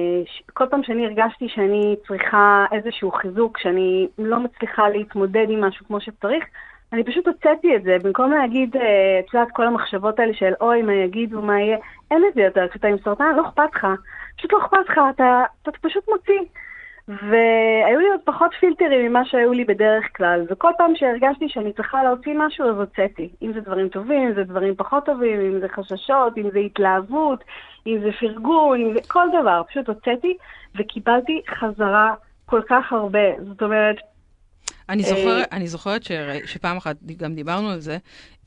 כל 0.53 0.65
פעם 0.69 0.83
שאני 0.83 1.05
הרגשתי 1.05 1.49
שאני 1.49 1.95
צריכה 2.07 2.65
איזשהו 2.71 3.11
חיזוק, 3.11 3.57
שאני 3.57 4.07
לא 4.17 4.39
מצליחה 4.39 4.89
להתמודד 4.89 5.45
עם 5.49 5.63
משהו 5.63 5.85
כמו 5.85 6.01
שצריך, 6.01 6.45
אני 6.93 7.03
פשוט 7.03 7.27
הוצאתי 7.27 7.75
את 7.75 7.83
זה, 7.83 7.97
במקום 8.03 8.31
להגיד, 8.31 8.75
אה, 8.75 9.19
את 9.19 9.33
יודעת, 9.33 9.47
כל 9.53 9.67
המחשבות 9.67 10.19
האלה 10.19 10.33
של 10.33 10.53
אוי, 10.61 10.81
מה 10.81 10.93
יגידו, 10.93 11.41
מה 11.41 11.59
יהיה, 11.59 11.77
אין 12.11 12.23
את 12.29 12.33
זה 12.33 12.41
יותר, 12.41 12.67
כשאתה 12.67 12.87
עם 12.87 12.97
סרטן, 13.03 13.35
לא 13.35 13.47
אכפת 13.47 13.75
לך, 13.75 13.87
פשוט 14.37 14.53
לא 14.53 14.57
אכפת 14.57 14.89
לך, 14.89 14.99
אתה, 15.15 15.43
אתה 15.61 15.71
פשוט 15.81 16.09
מוציא. 16.09 16.39
והיו 17.07 17.99
לי 17.99 18.09
עוד 18.11 18.19
פחות 18.23 18.51
פילטרים 18.59 19.09
ממה 19.09 19.25
שהיו 19.25 19.53
לי 19.53 19.63
בדרך 19.65 20.05
כלל, 20.17 20.45
וכל 20.49 20.71
פעם 20.77 20.95
שהרגשתי 20.95 21.49
שאני 21.49 21.73
צריכה 21.73 22.03
להוציא 22.03 22.33
משהו, 22.37 22.69
אז 22.69 22.75
הוצאתי. 22.75 23.29
אם 23.41 23.53
זה 23.53 23.61
דברים 23.61 23.87
טובים, 23.87 24.27
אם 24.27 24.33
זה 24.33 24.43
דברים 24.43 24.75
פחות 24.75 25.05
טובים, 25.05 25.39
אם 25.39 25.59
זה 25.59 25.67
חששות, 25.67 26.37
אם 26.37 26.49
זה 26.51 26.59
התלהבות, 26.59 27.43
אם 27.87 27.97
זה 28.03 28.11
פרגון, 28.19 28.81
אם 28.81 28.93
זה 28.93 28.99
כל 29.07 29.27
דבר. 29.41 29.61
פשוט 29.69 29.87
הוצאתי 29.87 30.37
וקיבלתי 30.75 31.41
חזרה 31.49 32.13
כל 32.45 32.61
כך 32.69 32.93
הרבה. 32.93 33.43
זאת 33.47 33.63
אומרת, 33.63 33.95
אני, 34.89 35.03
זוכר, 35.03 35.39
אה, 35.39 35.43
אני 35.51 35.67
זוכרת 35.67 36.03
שרא, 36.03 36.37
שפעם 36.45 36.77
אחת 36.77 36.95
גם 37.17 37.35
דיברנו 37.35 37.69
על 37.69 37.79
זה, 37.79 37.97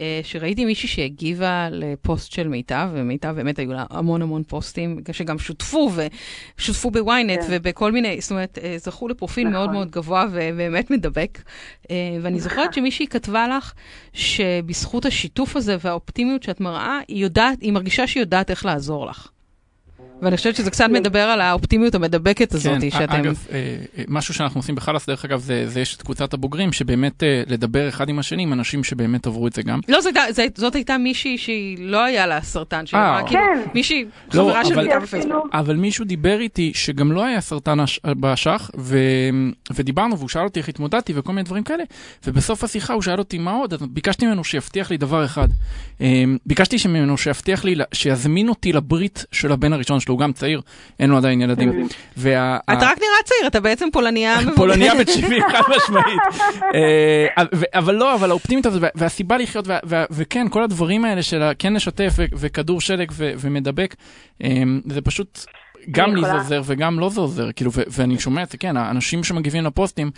אה, 0.01 0.21
שראיתי 0.23 0.65
מישהי 0.65 0.89
שהגיבה 0.89 1.69
לפוסט 1.71 2.33
של 2.33 2.49
מיטב, 2.49 2.89
ומיטב 2.93 3.33
באמת 3.37 3.59
היו 3.59 3.73
לה 3.73 3.85
המון 3.91 4.23
המון 4.23 4.43
פוסטים, 4.43 5.01
שגם 5.13 5.39
שותפו, 5.39 5.91
ושותפו 6.59 6.91
בוויינט 6.91 7.41
כן. 7.41 7.47
ובכל 7.51 7.93
מיני, 7.93 8.21
זאת 8.21 8.31
אומרת, 8.31 8.59
אה, 8.63 8.75
זכו 8.79 9.09
לפרופיל 9.09 9.49
נכון. 9.49 9.53
מאוד 9.53 9.71
מאוד 9.73 9.91
גבוה 9.91 10.27
ובאמת 10.33 10.91
מדבק. 10.91 11.43
ואני 12.23 12.41
זוכרת 12.41 12.73
שמישהי 12.75 13.07
כתבה 13.07 13.49
לך 13.49 13.73
שבזכות 14.13 15.07
השיתוף 15.07 15.57
הזה 15.57 15.77
והאופטימיות 15.81 16.43
שאת 16.43 16.61
מראה, 16.61 16.99
היא 17.09 17.23
יודעת, 17.23 17.61
היא 17.61 17.73
מרגישה 17.73 18.07
שהיא 18.07 18.23
יודעת 18.23 18.51
איך 18.51 18.65
לעזור 18.65 19.07
לך. 19.07 19.29
ואני 20.23 20.37
חושבת 20.37 20.57
שזה 20.57 20.71
קצת 20.71 20.87
מדבר 20.91 21.21
על 21.21 21.41
האופטימיות 21.41 21.95
המדבקת 21.95 22.55
הזאת 22.55 22.81
כן, 22.81 22.91
שאתם... 22.91 23.13
אגב, 23.13 23.47
אה, 23.53 23.57
אה, 23.99 24.05
משהו 24.09 24.35
שאנחנו 24.35 24.59
עושים 24.59 24.75
בחלאס, 24.75 25.07
דרך 25.07 25.25
אגב, 25.25 25.41
זה, 25.41 25.69
זה 25.69 25.81
יש 25.81 25.97
את 25.97 26.03
קבוצת 26.03 26.35
הבוגרים, 26.35 26.73
שבאמת 26.73 27.23
אה, 27.23 27.43
לדבר 27.47 27.89
אחד 27.89 28.09
עם 28.09 28.19
השני, 28.19 28.43
עם 28.43 28.53
אנשים 28.53 28.85
שבאמת 28.85 29.27
עברו 29.27 29.47
את 29.47 29.53
זה 29.53 29.63
גם. 29.63 29.81
לא, 29.89 30.01
זאת, 30.01 30.15
זאת, 30.31 30.57
זאת 30.57 30.75
הייתה 30.75 30.99
מישהי 30.99 31.39
שהיא 31.39 31.77
לא 31.81 32.05
היה 32.05 32.27
לה 32.27 32.41
סרטן, 32.43 32.87
שהיא 32.87 33.01
אמרה, 33.01 33.23
כאילו, 33.27 33.41
כן. 33.41 33.71
מישהי, 33.75 34.05
לא, 34.35 34.43
חברה 34.43 34.65
של 34.65 34.83
מיטה 34.83 35.01
בפייסבוק. 35.01 35.49
אבל 35.53 35.77
מישהו 35.77 36.05
דיבר 36.05 36.41
איתי 36.41 36.73
שגם 36.75 37.13
לא 37.13 37.25
היה 37.25 37.41
סרטן 37.41 37.79
באשך, 38.05 38.71
ו, 38.79 38.99
ודיברנו, 39.75 40.19
והוא 40.19 40.29
שאל 40.29 40.45
אותי 40.45 40.61
איך 40.61 40.69
התמודדתי 40.69 41.13
וכל 41.17 41.33
מיני 41.33 41.43
דברים 41.43 41.63
כאלה, 41.63 41.85
ובסוף 42.27 42.65
השיחה 42.65 42.93
הוא 42.93 43.03
שאל 43.03 43.19
אותי 43.19 43.39
מה 43.39 43.53
עוד, 43.53 43.75
אז 43.75 43.81
ביקשתי 43.91 44.27
ממנו 44.27 44.45
שיבטיח 44.45 44.91
לי 44.91 44.97
דבר 44.97 45.25
אחד. 45.25 45.49
ביקשתי 46.47 46.77
ממנו 46.89 47.19
שיבטיח 47.19 47.65
לי, 47.65 47.77
שיזמין 47.93 48.49
אותי 48.49 48.73
לברית 48.73 49.25
של 49.33 49.53
הבן 49.53 49.73
הראשון 49.73 50.01
שלו, 50.07 50.15
הוא 50.15 50.21
גם 50.21 50.33
צעיר, 50.33 50.61
אין 51.01 51.11
לו 51.11 51.17
עדיין 51.17 51.41
ילדים. 51.41 51.89
וה, 52.17 52.59
אתה 52.73 52.87
רק 52.87 52.99
נראה 52.99 53.23
צעיר, 53.25 53.47
אתה 53.47 53.61
בעצם 53.61 53.89
פולניה. 53.93 54.39
פולניה 54.57 54.95
בת 54.95 55.09
70, 55.09 55.43
חד 55.53 55.61
משמעית. 55.77 56.21
אה, 56.75 57.27
אבל 57.75 57.95
לא, 57.95 58.15
אבל 58.15 58.31
האופטימית 58.31 58.67
הזאת, 58.67 58.83
והסיבה 58.95 59.37
לחיות, 59.39 59.69
וכן, 60.11 60.49
כל 60.49 60.63
הדברים 60.63 61.05
האלה 61.05 61.23
של 61.23 61.51
כן 61.59 61.73
לשתף 61.73 62.13
וכדור 62.17 62.81
שלג 62.81 63.13
ומדבק, 63.17 63.95
זה 64.87 65.01
פשוט... 65.05 65.45
גם 65.91 66.17
לי 66.17 66.23
זה 66.23 66.33
עוזר 66.33 66.63
וגם 66.65 67.01
לא 67.01 67.09
זה 67.09 67.21
עוזר, 67.21 67.53
כאילו, 67.53 67.71
ואני 67.75 68.19
שומע 68.19 68.43
את 68.43 68.51
זה, 68.51 68.59
כן, 68.59 68.77
האנשים 68.77 69.25
שמגיבים 69.25 69.65
לפוסטים, 69.65 70.11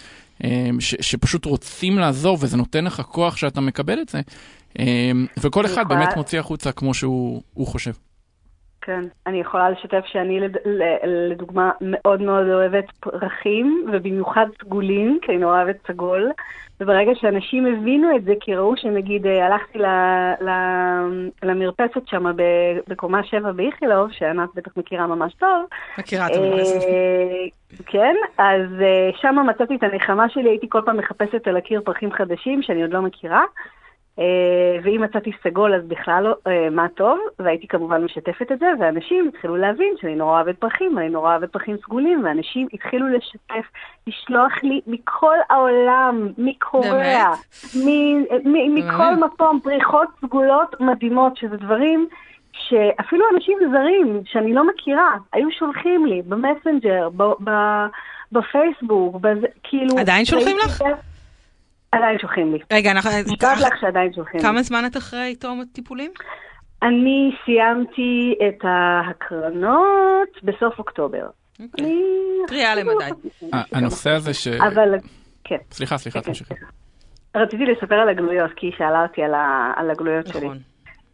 שפשוט 0.81 1.45
רוצים 1.45 1.99
לעזור, 1.99 2.39
וזה 2.41 2.57
נותן 2.57 2.85
לך 2.85 3.01
כוח 3.01 3.37
שאתה 3.37 3.61
מקבל 3.61 3.99
את 4.01 4.09
זה, 4.09 4.21
וכל 5.41 5.67
אחד 5.67 5.89
באמת 5.89 6.09
מוציא 6.17 6.41
החוצה 6.41 6.73
כמו 6.73 6.95
שהוא 6.95 7.67
חושב. 7.67 7.93
כן, 8.81 9.05
אני 9.27 9.41
יכולה 9.41 9.71
לשתף 9.71 10.05
שאני 10.07 10.41
לדוגמה 11.05 11.71
מאוד 11.81 12.23
מאוד 12.23 12.47
אוהבת 12.47 12.91
פרחים, 13.01 13.87
ובמיוחד 13.93 14.47
סגולים, 14.63 15.19
כי 15.23 15.33
אני 15.33 15.41
נורא 15.41 15.63
אוהבת 15.63 15.77
סגול. 15.87 16.33
וברגע 16.81 17.11
שאנשים 17.15 17.67
הבינו 17.67 18.17
את 18.17 18.25
זה, 18.25 18.33
כי 18.41 18.55
ראו 18.55 18.77
שנגיד 18.77 19.27
אה, 19.27 19.47
הלכתי 19.47 19.79
ל, 19.79 19.87
ל, 20.41 20.51
למרפסת 21.43 22.07
שם 22.07 22.25
בקומה 22.89 23.25
7 23.25 23.53
באיכילוב, 23.53 24.13
שענת 24.13 24.49
בטח 24.55 24.71
מכירה 24.77 25.07
ממש 25.07 25.35
טוב. 25.35 25.67
מכירה 25.99 26.27
את 26.27 26.37
המרפסת. 26.37 26.83
אה, 26.83 27.47
כן, 27.87 28.15
אז 28.39 28.81
אה, 28.81 29.11
שם 29.21 29.37
מצאתי 29.49 29.77
את 29.77 29.83
הנחמה 29.83 30.29
שלי, 30.29 30.49
הייתי 30.49 30.67
כל 30.69 30.81
פעם 30.85 30.97
מחפשת 30.97 31.49
על 31.49 31.57
הקיר 31.57 31.81
פרחים 31.85 32.13
חדשים 32.13 32.63
שאני 32.63 32.83
עוד 32.83 32.93
לא 32.93 33.03
מכירה. 33.03 33.43
אה, 34.19 34.79
ואם 34.83 35.03
מצאתי 35.03 35.31
סגול 35.45 35.75
אז 35.75 35.83
בכלל 35.89 36.25
לא, 36.25 36.35
אה, 36.47 36.71
מה 36.71 36.87
טוב, 36.95 37.19
והייתי 37.39 37.69
כמובן 37.69 38.05
משתפת 38.05 38.53
את 38.53 38.59
זה, 38.59 38.67
ואנשים 38.81 39.29
התחילו 39.29 39.57
להבין 39.57 39.95
שאני 40.01 40.15
נורא 40.15 40.33
אוהבת 40.33 40.59
פרחים, 40.59 40.99
אני 40.99 41.09
נורא 41.09 41.31
אוהבת 41.31 41.53
פרחים 41.53 41.77
סגולים, 41.83 42.25
ואנשים 42.25 42.69
התחילו 42.73 43.09
לשתף, 43.09 43.67
לשלוח 44.07 44.53
לי 44.63 44.81
מכל 44.87 45.37
העולם, 45.51 46.29
מקוריאה, 46.39 47.33
מכל 48.47 49.15
מקום, 49.21 49.61
פריחות 49.61 50.09
סגולות 50.21 50.81
מדהימות, 50.81 51.37
שזה 51.37 51.57
דברים 51.57 52.09
שאפילו 52.53 53.25
אנשים 53.35 53.59
זרים 53.73 54.23
שאני 54.25 54.55
לא 54.55 54.67
מכירה, 54.67 55.17
היו 55.33 55.51
שולחים 55.51 56.07
לי 56.07 56.23
במסנג'ר, 56.23 57.09
בפייסבוק, 58.33 59.17
בזה, 59.17 59.47
כאילו... 59.63 59.99
עדיין 59.99 60.25
שולחים 60.25 60.57
לך? 60.65 60.83
עדיין 61.93 62.19
שולחים 62.19 62.53
לי. 62.53 62.59
רגע, 62.73 62.91
אנחנו... 62.91 63.11
נשבעת 63.27 63.61
לך 63.61 63.81
שעדיין 63.81 64.13
שולחים 64.13 64.41
לי. 64.41 64.47
כמה 64.47 64.63
זמן 64.63 64.83
את 64.87 64.97
אחרי 64.97 65.37
תום 65.37 65.61
הטיפולים? 65.61 66.11
אני 66.83 67.31
סיימתי 67.45 68.35
את 68.49 68.65
ההקרנות 68.65 70.29
בסוף 70.43 70.79
אוקטובר. 70.79 71.27
אוקיי. 71.63 72.03
טריה 72.47 72.75
למדי. 72.75 73.31
הנושא 73.73 74.11
הזה 74.11 74.35
ש... 74.35 74.49
אבל, 74.49 74.95
כן. 75.45 75.57
סליחה, 75.71 75.99
סליחה, 75.99 76.21
כן, 76.21 76.27
תמשיכי. 76.27 76.55
רציתי 77.37 77.65
לספר 77.65 77.95
על 77.95 78.09
הגלויות, 78.09 78.51
כי 78.57 78.67
היא 78.67 78.73
שאלה 78.79 79.03
אותי 79.03 79.23
על 79.77 79.91
הגלויות 79.91 80.27
שלי. 80.27 80.45
נכון. 80.47 80.59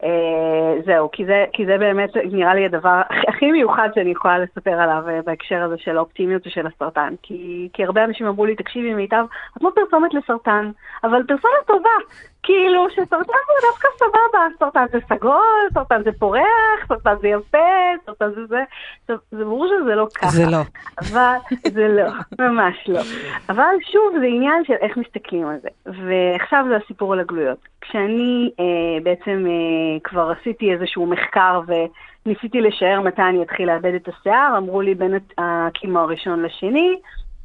אה, 0.04 0.80
זהו, 0.86 1.10
כי 1.10 1.24
זה, 1.26 1.44
כי 1.52 1.66
זה 1.66 1.78
באמת 1.78 2.10
נראה 2.32 2.54
לי 2.54 2.64
הדבר 2.64 3.02
הכי 3.28 3.52
מיוחד 3.52 3.88
שאני 3.94 4.10
יכולה 4.10 4.38
לספר 4.38 4.80
עליו 4.80 5.02
אה, 5.08 5.22
בהקשר 5.22 5.62
הזה 5.62 5.78
של 5.78 5.96
האופטימיות 5.96 6.46
ושל 6.46 6.66
הסרטן. 6.66 7.14
כי, 7.22 7.68
כי 7.72 7.84
הרבה 7.84 8.04
אנשים 8.04 8.26
אמרו 8.26 8.46
לי, 8.46 8.56
תקשיבי 8.56 8.94
מיטב, 8.94 9.24
את 9.56 9.62
לא 9.62 9.70
פרסומת 9.74 10.14
לסרטן, 10.14 10.70
אבל 11.04 11.22
פרסומת 11.22 11.66
טובה. 11.66 11.90
כאילו 12.44 12.90
שסרטן 12.90 13.16
זה 13.46 13.68
דווקא 13.68 13.88
סבבה, 13.98 14.46
סרטן 14.58 14.84
זה 14.92 14.98
סגול, 15.08 15.68
סרטן 15.74 16.02
זה 16.04 16.10
פורח, 16.18 16.86
סרטן 16.88 17.14
זה 17.22 17.28
יפה, 17.28 17.58
סרטן 18.06 18.30
זה 18.34 18.46
זה. 18.46 18.62
זה 19.08 19.44
ברור 19.44 19.66
שזה 19.66 19.94
לא 19.94 20.06
ככה. 20.14 20.28
זה 20.28 20.46
לא. 20.50 20.58
אבל 20.98 21.36
זה 21.74 21.88
לא, 21.88 22.10
ממש 22.38 22.76
לא. 22.88 23.00
אבל 23.48 23.74
שוב, 23.92 24.14
זה 24.20 24.26
עניין 24.26 24.64
של 24.64 24.74
איך 24.80 24.96
מסתכלים 24.96 25.46
על 25.48 25.56
זה. 25.62 25.68
ועכשיו 25.86 26.64
זה 26.68 26.76
הסיפור 26.76 27.12
על 27.12 27.20
הגלויות. 27.20 27.58
כשאני 27.80 28.50
אה, 28.60 28.64
בעצם 29.02 29.44
אה, 29.46 30.00
כבר 30.04 30.32
עשיתי 30.40 30.72
איזשהו 30.72 31.06
מחקר 31.06 31.60
וניסיתי 31.66 32.60
לשער 32.60 33.00
מתי 33.00 33.22
אני 33.22 33.42
אתחיל 33.42 33.66
לאבד 33.66 33.94
את 33.94 34.08
השיער, 34.08 34.54
אמרו 34.58 34.80
לי 34.80 34.94
בין 34.94 35.14
הקימו 35.38 35.98
הראשון 35.98 36.42
לשני, 36.42 36.96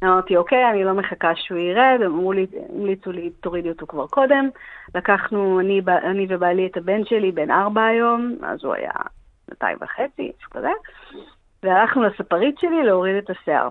אמרתי, 0.04 0.36
אוקיי, 0.36 0.70
אני 0.70 0.84
לא 0.84 0.92
מחכה 0.92 1.32
שהוא 1.36 1.58
ירד, 1.58 1.98
אמרו 2.06 2.32
לי, 2.32 2.46
המליצו 2.68 3.12
לי, 3.12 3.30
תורידי 3.30 3.68
אותו 3.68 3.86
כבר 3.86 4.06
קודם. 4.06 4.48
לקחנו, 4.94 5.60
אני, 5.60 5.80
אני 6.04 6.26
ובעלי 6.28 6.66
את 6.66 6.76
הבן 6.76 7.04
שלי, 7.04 7.32
בן 7.32 7.50
ארבע 7.50 7.84
היום, 7.84 8.36
אז 8.42 8.64
הוא 8.64 8.74
היה 8.74 8.92
שנתיים 9.46 9.78
וחצי, 9.80 10.32
משהו 10.38 10.50
כזה, 10.50 10.70
והלכנו 11.62 12.02
לספרית 12.02 12.58
שלי 12.58 12.82
להוריד 12.82 13.16
את 13.16 13.30
השיער. 13.30 13.68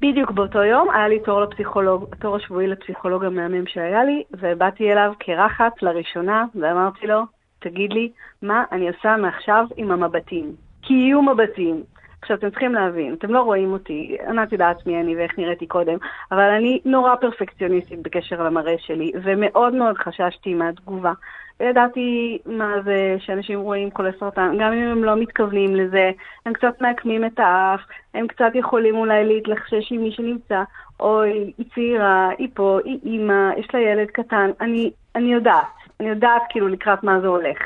בדיוק 0.00 0.30
באותו 0.30 0.64
יום 0.64 0.90
היה 0.90 1.08
לי 1.08 1.20
תור 1.20 1.40
לפסיכולוג, 1.40 2.06
התור 2.12 2.36
השבועי 2.36 2.66
לפסיכולוג 2.66 3.24
המהמם 3.24 3.66
שהיה 3.66 4.04
לי, 4.04 4.22
ובאתי 4.30 4.92
אליו 4.92 5.12
כרחת 5.20 5.82
לראשונה, 5.82 6.44
ואמרתי 6.54 7.06
לו, 7.06 7.22
תגיד 7.58 7.92
לי, 7.92 8.10
מה 8.42 8.64
אני 8.72 8.88
עושה 8.88 9.16
מעכשיו 9.16 9.66
עם 9.76 9.90
המבטים? 9.90 10.52
כי 10.82 10.94
יהיו 10.94 11.22
מבטים. 11.22 11.82
עכשיו, 12.26 12.38
אתם 12.38 12.50
צריכים 12.50 12.74
להבין, 12.74 13.14
אתם 13.14 13.32
לא 13.32 13.40
רואים 13.40 13.72
אותי, 13.72 14.16
ענת 14.28 14.52
יודעת 14.52 14.86
מי 14.86 15.00
אני 15.00 15.16
ואיך 15.16 15.38
נראיתי 15.38 15.66
קודם, 15.66 15.98
אבל 16.32 16.50
אני 16.50 16.80
נורא 16.84 17.14
פרפקציוניסטית 17.14 18.02
בקשר 18.02 18.42
למראה 18.42 18.74
שלי, 18.78 19.12
ומאוד 19.22 19.74
מאוד 19.74 19.98
חששתי 19.98 20.54
מהתגובה. 20.54 21.12
וידעתי 21.60 22.38
מה 22.46 22.74
זה 22.84 23.16
שאנשים 23.18 23.60
רואים 23.60 23.88
חולי 23.94 24.10
סרטן, 24.20 24.56
גם 24.60 24.72
אם 24.72 24.88
הם 24.88 25.04
לא 25.04 25.16
מתכוונים 25.16 25.76
לזה, 25.76 26.10
הם 26.46 26.52
קצת 26.52 26.80
מעקמים 26.80 27.24
את 27.24 27.38
האף, 27.38 27.80
הם 28.14 28.26
קצת 28.26 28.50
יכולים 28.54 28.96
אולי 28.96 29.24
להתלחשש 29.24 29.92
עם 29.92 30.02
מי 30.02 30.12
שנמצא, 30.12 30.62
אוי, 31.00 31.52
היא 31.58 31.66
צעירה, 31.74 32.30
היא 32.38 32.48
פה, 32.54 32.78
היא 32.84 32.98
אימא, 33.04 33.50
יש 33.56 33.66
לה 33.74 33.80
ילד 33.80 34.10
קטן, 34.10 34.50
אני, 34.60 34.90
אני 35.14 35.32
יודעת, 35.32 35.66
אני 36.00 36.08
יודעת 36.08 36.42
כאילו 36.48 36.68
לקראת 36.68 37.04
מה 37.04 37.20
זה 37.20 37.26
הולך. 37.26 37.58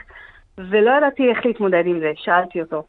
ולא 0.59 0.91
ידעתי 0.91 1.31
איך 1.31 1.47
להתמודד 1.47 1.83
עם 1.87 2.01
זה, 2.01 2.13
שאלתי 2.17 2.61
אותו. 2.61 2.85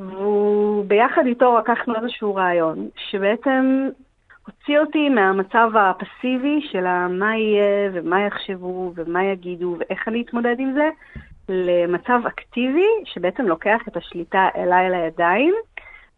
וביחד 0.00 1.26
איתו 1.26 1.58
לקחנו 1.58 1.94
איזשהו 1.96 2.34
רעיון, 2.34 2.88
שבעצם 3.10 3.88
הוציא 4.46 4.78
אותי 4.78 5.08
מהמצב 5.08 5.70
הפסיבי 5.74 6.60
של 6.72 6.84
מה 7.08 7.36
יהיה 7.36 7.90
ומה 7.92 8.26
יחשבו 8.26 8.92
ומה 8.96 9.24
יגידו 9.24 9.76
ואיך 9.78 10.08
אני 10.08 10.22
אתמודד 10.22 10.56
עם 10.58 10.72
זה, 10.72 10.88
למצב 11.48 12.20
אקטיבי 12.26 12.86
שבעצם 13.04 13.42
לוקח 13.42 13.80
את 13.88 13.96
השליטה 13.96 14.48
אליי 14.56 14.90
לידיים 14.90 15.54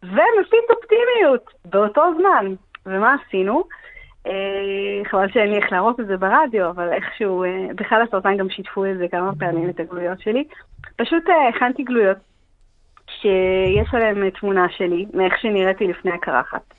ומפיץ 0.03 0.69
אופטימיות 0.69 1.45
באותו 1.65 2.01
זמן. 2.19 2.53
ומה 2.85 3.15
עשינו? 3.27 3.63
אה, 4.27 5.01
חבל 5.05 5.29
שאין 5.29 5.49
לי 5.49 5.57
איך 5.57 5.71
להראות 5.71 5.99
את 5.99 6.07
זה 6.07 6.17
ברדיו, 6.17 6.69
אבל 6.69 6.93
איכשהו, 6.93 7.43
אה, 7.43 7.67
בכלל 7.75 8.01
הסרטן 8.01 8.37
גם 8.37 8.49
שיתפו 8.49 8.85
את 8.85 8.97
זה 8.97 9.07
כמה 9.07 9.31
פעמים, 9.39 9.69
את 9.69 9.79
הגלויות 9.79 10.19
שלי. 10.19 10.43
פשוט 10.95 11.29
אה, 11.29 11.47
הכנתי 11.47 11.83
גלויות 11.83 12.17
שיש 13.21 13.93
עליהן 13.93 14.29
תמונה 14.29 14.69
שלי, 14.69 15.05
מאיך 15.13 15.37
שנראיתי 15.37 15.87
לפני 15.87 16.11
הקרחת. 16.11 16.73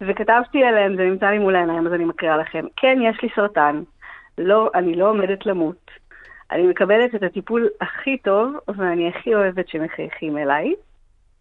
וכתבתי 0.00 0.64
עליהן, 0.64 0.96
זה 0.96 1.02
נמצא 1.02 1.26
לי 1.26 1.38
מול 1.38 1.56
העיניים, 1.56 1.86
אז 1.86 1.92
אני 1.92 2.04
מקריאה 2.04 2.36
לכם. 2.36 2.64
כן, 2.76 2.98
יש 3.02 3.22
לי 3.22 3.28
סרטן, 3.36 3.82
לא, 4.38 4.70
אני 4.74 4.94
לא 4.94 5.10
עומדת 5.10 5.46
למות. 5.46 5.90
אני 6.50 6.66
מקבלת 6.66 7.14
את 7.14 7.22
הטיפול 7.22 7.68
הכי 7.80 8.18
טוב, 8.18 8.54
ואני 8.68 9.08
הכי 9.08 9.34
אוהבת 9.34 9.68
שמחייכים 9.68 10.38
אליי. 10.38 10.74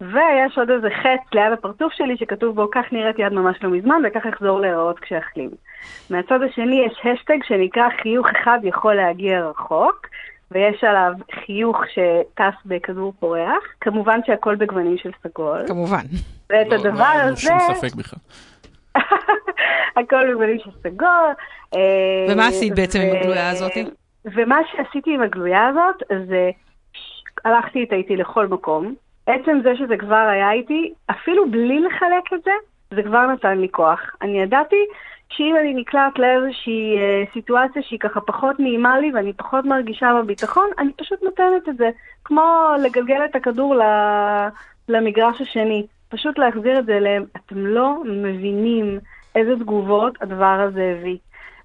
ויש 0.01 0.57
עוד 0.57 0.69
איזה 0.69 0.89
חץ 0.89 1.33
ליד 1.33 1.51
הפרצוף 1.53 1.93
שלי 1.93 2.17
שכתוב 2.17 2.55
בו, 2.55 2.67
כך 2.71 2.85
נראית 2.91 3.19
יד 3.19 3.33
ממש 3.33 3.57
לא 3.63 3.69
מזמן, 3.69 4.01
וכך 4.05 4.25
אחזור 4.25 4.59
להיראות 4.59 4.99
כשאחלים. 4.99 5.49
מהצד 6.09 6.41
השני 6.41 6.85
יש 6.85 7.01
השטג 7.13 7.37
שנקרא 7.43 7.89
חיוך 8.01 8.27
אחד 8.41 8.59
יכול 8.63 8.93
להגיע 8.93 9.45
רחוק, 9.45 10.07
ויש 10.53 10.83
עליו 10.83 11.13
חיוך 11.45 11.77
שטס 11.87 12.65
בכדור 12.65 13.13
פורח, 13.19 13.63
כמובן 13.81 14.19
שהכל 14.25 14.55
בגוונים 14.55 14.97
של 14.97 15.09
סגול. 15.23 15.67
כמובן. 15.67 16.03
ואת 16.49 16.67
לא, 16.67 16.75
הדבר 16.75 17.13
לא, 17.15 17.21
הזה... 17.21 17.29
לא 17.29 17.35
שום 17.35 17.75
ספק 17.75 17.95
בכלל. 17.95 18.19
הכל 19.97 20.29
בגוונים 20.29 20.59
של 20.59 20.71
סגול. 20.83 21.33
אה, 21.75 22.25
ומה 22.29 22.47
עשית 22.47 22.75
בעצם 22.75 22.99
עם 22.99 23.15
הגלויה 23.15 23.49
הזאת? 23.49 23.71
ומה 24.25 24.57
שעשיתי 24.71 25.13
עם 25.13 25.21
הגלויה 25.21 25.67
הזאת, 25.67 26.03
זה 26.27 26.51
הלכתי 27.45 27.79
איתה 27.79 27.95
איתי 27.95 28.15
לכל 28.15 28.47
מקום. 28.47 28.95
עצם 29.25 29.59
זה 29.63 29.75
שזה 29.75 29.97
כבר 29.97 30.27
היה 30.31 30.51
איתי, 30.51 30.93
אפילו 31.11 31.51
בלי 31.51 31.79
לחלק 31.79 32.33
את 32.33 32.43
זה, 32.43 32.51
זה 32.95 33.03
כבר 33.03 33.25
נתן 33.25 33.57
לי 33.57 33.67
כוח. 33.71 33.99
אני 34.21 34.41
ידעתי 34.41 34.85
שאם 35.37 35.55
אני 35.61 35.73
נקלעת 35.73 36.19
לאיזושהי 36.19 36.97
אה, 36.97 37.23
סיטואציה 37.33 37.81
שהיא 37.81 37.99
ככה 37.99 38.21
פחות 38.21 38.59
נעימה 38.59 38.99
לי 38.99 39.11
ואני 39.13 39.33
פחות 39.33 39.65
מרגישה 39.65 40.13
בביטחון, 40.19 40.69
אני 40.79 40.93
פשוט 40.97 41.23
נותנת 41.23 41.69
את 41.69 41.77
זה. 41.77 41.89
כמו 42.25 42.71
לגלגל 42.83 43.25
את 43.25 43.35
הכדור 43.35 43.75
למגרש 44.89 45.41
השני. 45.41 45.85
פשוט 46.09 46.37
להחזיר 46.37 46.79
את 46.79 46.85
זה 46.85 46.97
אליהם. 46.97 47.25
אתם 47.35 47.65
לא 47.65 48.03
מבינים 48.05 48.99
איזה 49.35 49.55
תגובות 49.55 50.21
הדבר 50.21 50.59
הזה 50.67 50.95
הביא. 50.99 51.17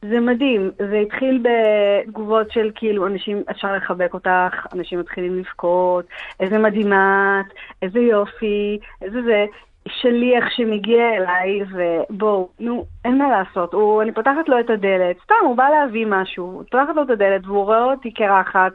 זה 0.02 0.20
מדהים, 0.20 0.70
זה 0.78 0.96
התחיל 0.96 1.42
בתגובות 1.42 2.50
של 2.50 2.70
כאילו 2.74 3.06
אנשים, 3.06 3.42
אפשר 3.50 3.76
לחבק 3.76 4.14
אותך, 4.14 4.66
אנשים 4.72 5.00
מתחילים 5.00 5.38
לבכות, 5.38 6.04
איזה 6.40 6.58
מדהימה 6.58 7.40
את, 7.46 7.54
איזה 7.82 7.98
יופי, 7.98 8.78
איזה 9.02 9.22
זה. 9.22 9.46
שליח 9.88 10.44
שמגיע 10.50 11.14
אליי, 11.16 11.60
ובואו, 11.72 12.48
נו, 12.60 12.84
אין 13.04 13.18
מה 13.18 13.28
לעשות, 13.30 13.72
הוא, 13.72 14.02
אני 14.02 14.12
פותחת 14.12 14.48
לו 14.48 14.60
את 14.60 14.70
הדלת, 14.70 15.16
סתם, 15.24 15.34
הוא 15.42 15.56
בא 15.56 15.68
להביא 15.68 16.06
משהו, 16.08 16.62
פותחת 16.70 16.96
לו 16.96 17.02
את 17.02 17.10
הדלת 17.10 17.46
והוא 17.46 17.64
רואה 17.64 17.84
אותי 17.84 18.10
קרחת, 18.10 18.72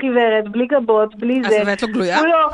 חיוורת, 0.00 0.48
בלי 0.48 0.66
גבות, 0.66 1.14
בלי 1.14 1.40
אז 1.40 1.50
זה. 1.50 1.62
הבאת 1.62 1.82
לו 1.82 1.88
גלויה? 1.88 2.18
הוא 2.18 2.26
לא, 2.26 2.48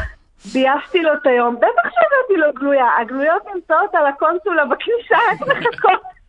ביישתי 0.52 1.02
לו 1.02 1.12
את 1.14 1.26
היום, 1.26 1.56
בטח 1.56 1.82
שהבאתי 1.82 2.36
לו 2.36 2.46
גלויה, 2.60 2.86
הגלויות 3.00 3.42
נמצאות 3.54 3.94
על 3.94 4.06
הקונסולה 4.06 4.64
בכניסה, 4.64 5.18
איך 5.32 5.42
מחכות. 5.42 6.19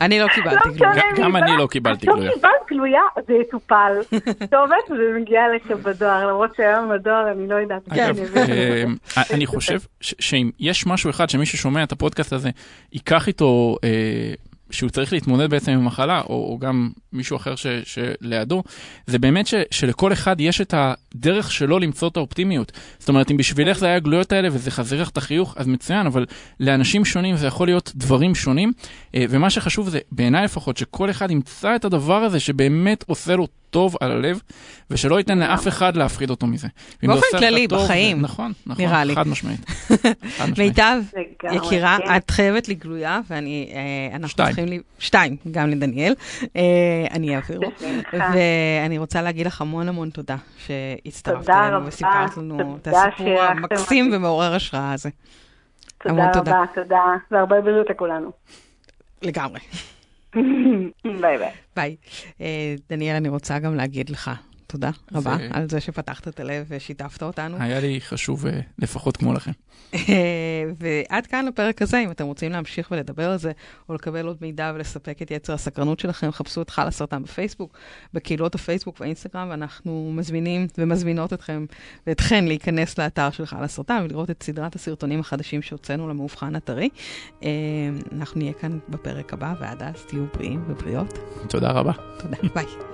אני 0.00 0.18
לא 0.18 0.26
קיבלתי 0.34 0.68
גלויה. 0.76 1.02
מי 1.12 1.22
גם. 1.22 1.36
אני 1.36 1.56
לא 1.58 1.66
קיבלתי 1.66 2.06
גלויה. 2.06 2.28
לא 2.28 2.34
קיבלת 2.34 2.52
גלויה, 2.70 3.00
זה 3.26 3.32
יטופל. 3.32 3.92
כתובת 4.40 4.90
וזה 4.90 5.18
מגיע 5.20 5.44
אליכם 5.44 5.74
בדואר, 5.82 6.26
למרות 6.26 6.50
שהיום 6.56 6.90
בדואר 6.94 7.32
אני 7.32 7.48
לא 7.48 7.54
יודעת. 7.54 7.82
אגב, 7.92 8.18
אה, 8.36 8.84
אני 9.30 9.46
חושב 9.46 9.78
שאם 10.00 10.50
יש 10.58 10.86
משהו 10.86 11.10
אחד 11.10 11.30
שמי 11.30 11.46
ששומע 11.46 11.82
את 11.82 11.92
הפודקאסט 11.92 12.32
הזה 12.32 12.50
ייקח 12.92 13.28
איתו, 13.28 13.76
אה, 13.84 14.34
שהוא 14.74 14.90
צריך 14.90 15.12
להתמודד 15.12 15.50
בעצם 15.50 15.72
עם 15.72 15.78
המחלה, 15.78 16.20
או, 16.20 16.34
או 16.34 16.58
גם 16.58 16.90
מישהו 17.12 17.36
אחר 17.36 17.56
ש, 17.56 17.66
שלידו, 17.84 18.62
זה 19.06 19.18
באמת 19.18 19.46
ש, 19.46 19.54
שלכל 19.70 20.12
אחד 20.12 20.40
יש 20.40 20.60
את 20.60 20.74
הדרך 20.76 21.52
שלו 21.52 21.78
למצוא 21.78 22.08
את 22.08 22.16
האופטימיות. 22.16 22.72
זאת 22.98 23.08
אומרת, 23.08 23.30
אם 23.30 23.36
בשבילך 23.36 23.78
זה 23.78 23.86
היה 23.86 23.96
הגלויות 23.96 24.32
האלה 24.32 24.48
וזה 24.52 24.70
חזיר 24.70 25.02
לך 25.02 25.08
את 25.08 25.16
החיוך, 25.16 25.54
אז 25.58 25.66
מצוין, 25.66 26.06
אבל 26.06 26.26
לאנשים 26.60 27.04
שונים 27.04 27.36
זה 27.36 27.46
יכול 27.46 27.66
להיות 27.66 27.92
דברים 27.94 28.34
שונים, 28.34 28.72
אה, 29.14 29.24
ומה 29.28 29.50
שחשוב 29.50 29.88
זה, 29.88 29.98
בעיניי 30.12 30.44
לפחות, 30.44 30.76
שכל 30.76 31.10
אחד 31.10 31.30
ימצא 31.30 31.76
את 31.76 31.84
הדבר 31.84 32.22
הזה 32.22 32.40
שבאמת 32.40 33.04
עושה 33.06 33.36
לו 33.36 33.48
טוב 33.74 33.96
על 34.00 34.12
הלב, 34.12 34.40
ושלא 34.90 35.18
ייתן 35.18 35.38
לאף 35.38 35.68
אחד 35.68 35.96
להפחיד 35.96 36.30
אותו 36.30 36.46
מזה. 36.46 36.68
באופן 37.02 37.38
כללי, 37.38 37.68
טוב, 37.68 37.84
בחיים, 37.84 38.20
נכון, 38.20 38.52
נכון, 38.66 38.84
נראה 38.84 39.04
לי. 39.04 39.14
חד 39.14 39.28
משמעית. 39.28 39.60
חד 40.36 40.50
משמעית. 40.50 40.58
מיטב, 40.58 41.02
יקירה, 41.52 41.96
כן. 42.04 42.16
את 42.16 42.30
חייבת 42.30 42.68
לי 42.68 42.74
גלויה, 42.74 43.20
ואני, 43.30 43.72
אה, 43.74 44.16
אנחנו 44.16 44.28
שתיים. 44.28 44.46
צריכים 44.48 44.64
לי, 44.66 44.80
שתיים, 44.98 45.36
גם 45.50 45.68
לדניאל, 45.70 46.14
אה, 46.56 46.62
אני 47.10 47.36
אעביר 47.36 47.58
לו. 47.62 47.70
ואני 48.12 48.98
רוצה 48.98 49.22
להגיד 49.22 49.46
לך 49.46 49.60
המון 49.60 49.88
המון 49.88 50.10
תודה 50.10 50.36
שהצטרפת 50.66 51.50
אלינו. 51.50 51.86
וסיפרת 51.86 52.36
לנו 52.36 52.76
את 52.82 52.88
הסיפור 52.88 53.42
המקסים. 53.42 54.10
ומעורר 54.12 54.54
השראה 54.54 54.92
הזה. 54.92 55.10
תודה. 56.02 56.30
רבה, 56.34 56.64
תודה, 56.74 57.04
והרבה 57.30 57.60
בריאות 57.60 57.90
לכולנו. 57.90 58.30
לגמרי. 59.22 59.60
ביי 61.20 61.38
ביי. 61.38 61.50
ביי. 61.76 61.96
אה, 62.40 62.74
דניאל, 62.90 63.16
אני 63.16 63.28
רוצה 63.28 63.58
גם 63.58 63.74
להגיד 63.74 64.10
לך 64.10 64.30
תודה 64.66 64.90
רבה 65.12 65.36
זה- 65.38 65.48
על 65.52 65.68
זה 65.68 65.80
שפתחת 65.80 66.28
את 66.28 66.40
הלב 66.40 66.64
ושיתפת 66.68 67.22
אותנו. 67.22 67.56
היה 67.60 67.80
לי 67.80 68.00
חשוב 68.00 68.46
אה, 68.46 68.60
לפחות 68.78 69.16
כמו 69.16 69.32
לכם. 69.32 69.50
ועד 70.80 71.26
כאן 71.26 71.46
לפרק 71.46 71.82
הזה, 71.82 71.98
אם 71.98 72.10
אתם 72.10 72.24
רוצים 72.26 72.52
להמשיך 72.52 72.88
ולדבר 72.90 73.30
על 73.30 73.38
זה, 73.38 73.52
או 73.88 73.94
לקבל 73.94 74.26
עוד 74.26 74.36
מידע 74.40 74.72
ולספק 74.74 75.22
את 75.22 75.30
יצר 75.30 75.52
הסקרנות 75.52 76.00
שלכם, 76.00 76.30
חפשו 76.30 76.62
את 76.62 76.70
חל 76.70 76.86
הסרטן 76.86 77.22
בפייסבוק, 77.22 77.78
בקהילות 78.14 78.54
הפייסבוק 78.54 79.00
והאינסטגרם, 79.00 79.46
ואנחנו 79.50 80.12
מזמינים 80.16 80.66
ומזמינות 80.78 81.32
אתכם 81.32 81.66
ואתכן 82.06 82.44
להיכנס 82.44 82.98
לאתר 82.98 83.30
של 83.30 83.46
חל 83.46 83.64
הסרטן 83.64 84.02
ולראות 84.04 84.30
את 84.30 84.42
סדרת 84.42 84.74
הסרטונים 84.74 85.20
החדשים 85.20 85.62
שהוצאנו 85.62 86.08
למאובחן 86.08 86.56
הטרי. 86.56 86.88
אה, 87.42 87.48
אנחנו 88.12 88.38
נהיה 88.40 88.52
כאן 88.52 88.78
בפרק 88.88 89.32
הבא, 89.32 89.54
ועד 89.60 89.82
אז 89.82 90.04
תהיו 90.08 90.24
בריאים 90.34 90.64
ובריאות. 90.68 91.18
תודה 91.48 91.70
רבה. 91.70 91.92
תודה, 92.18 92.36
ביי. 92.54 92.93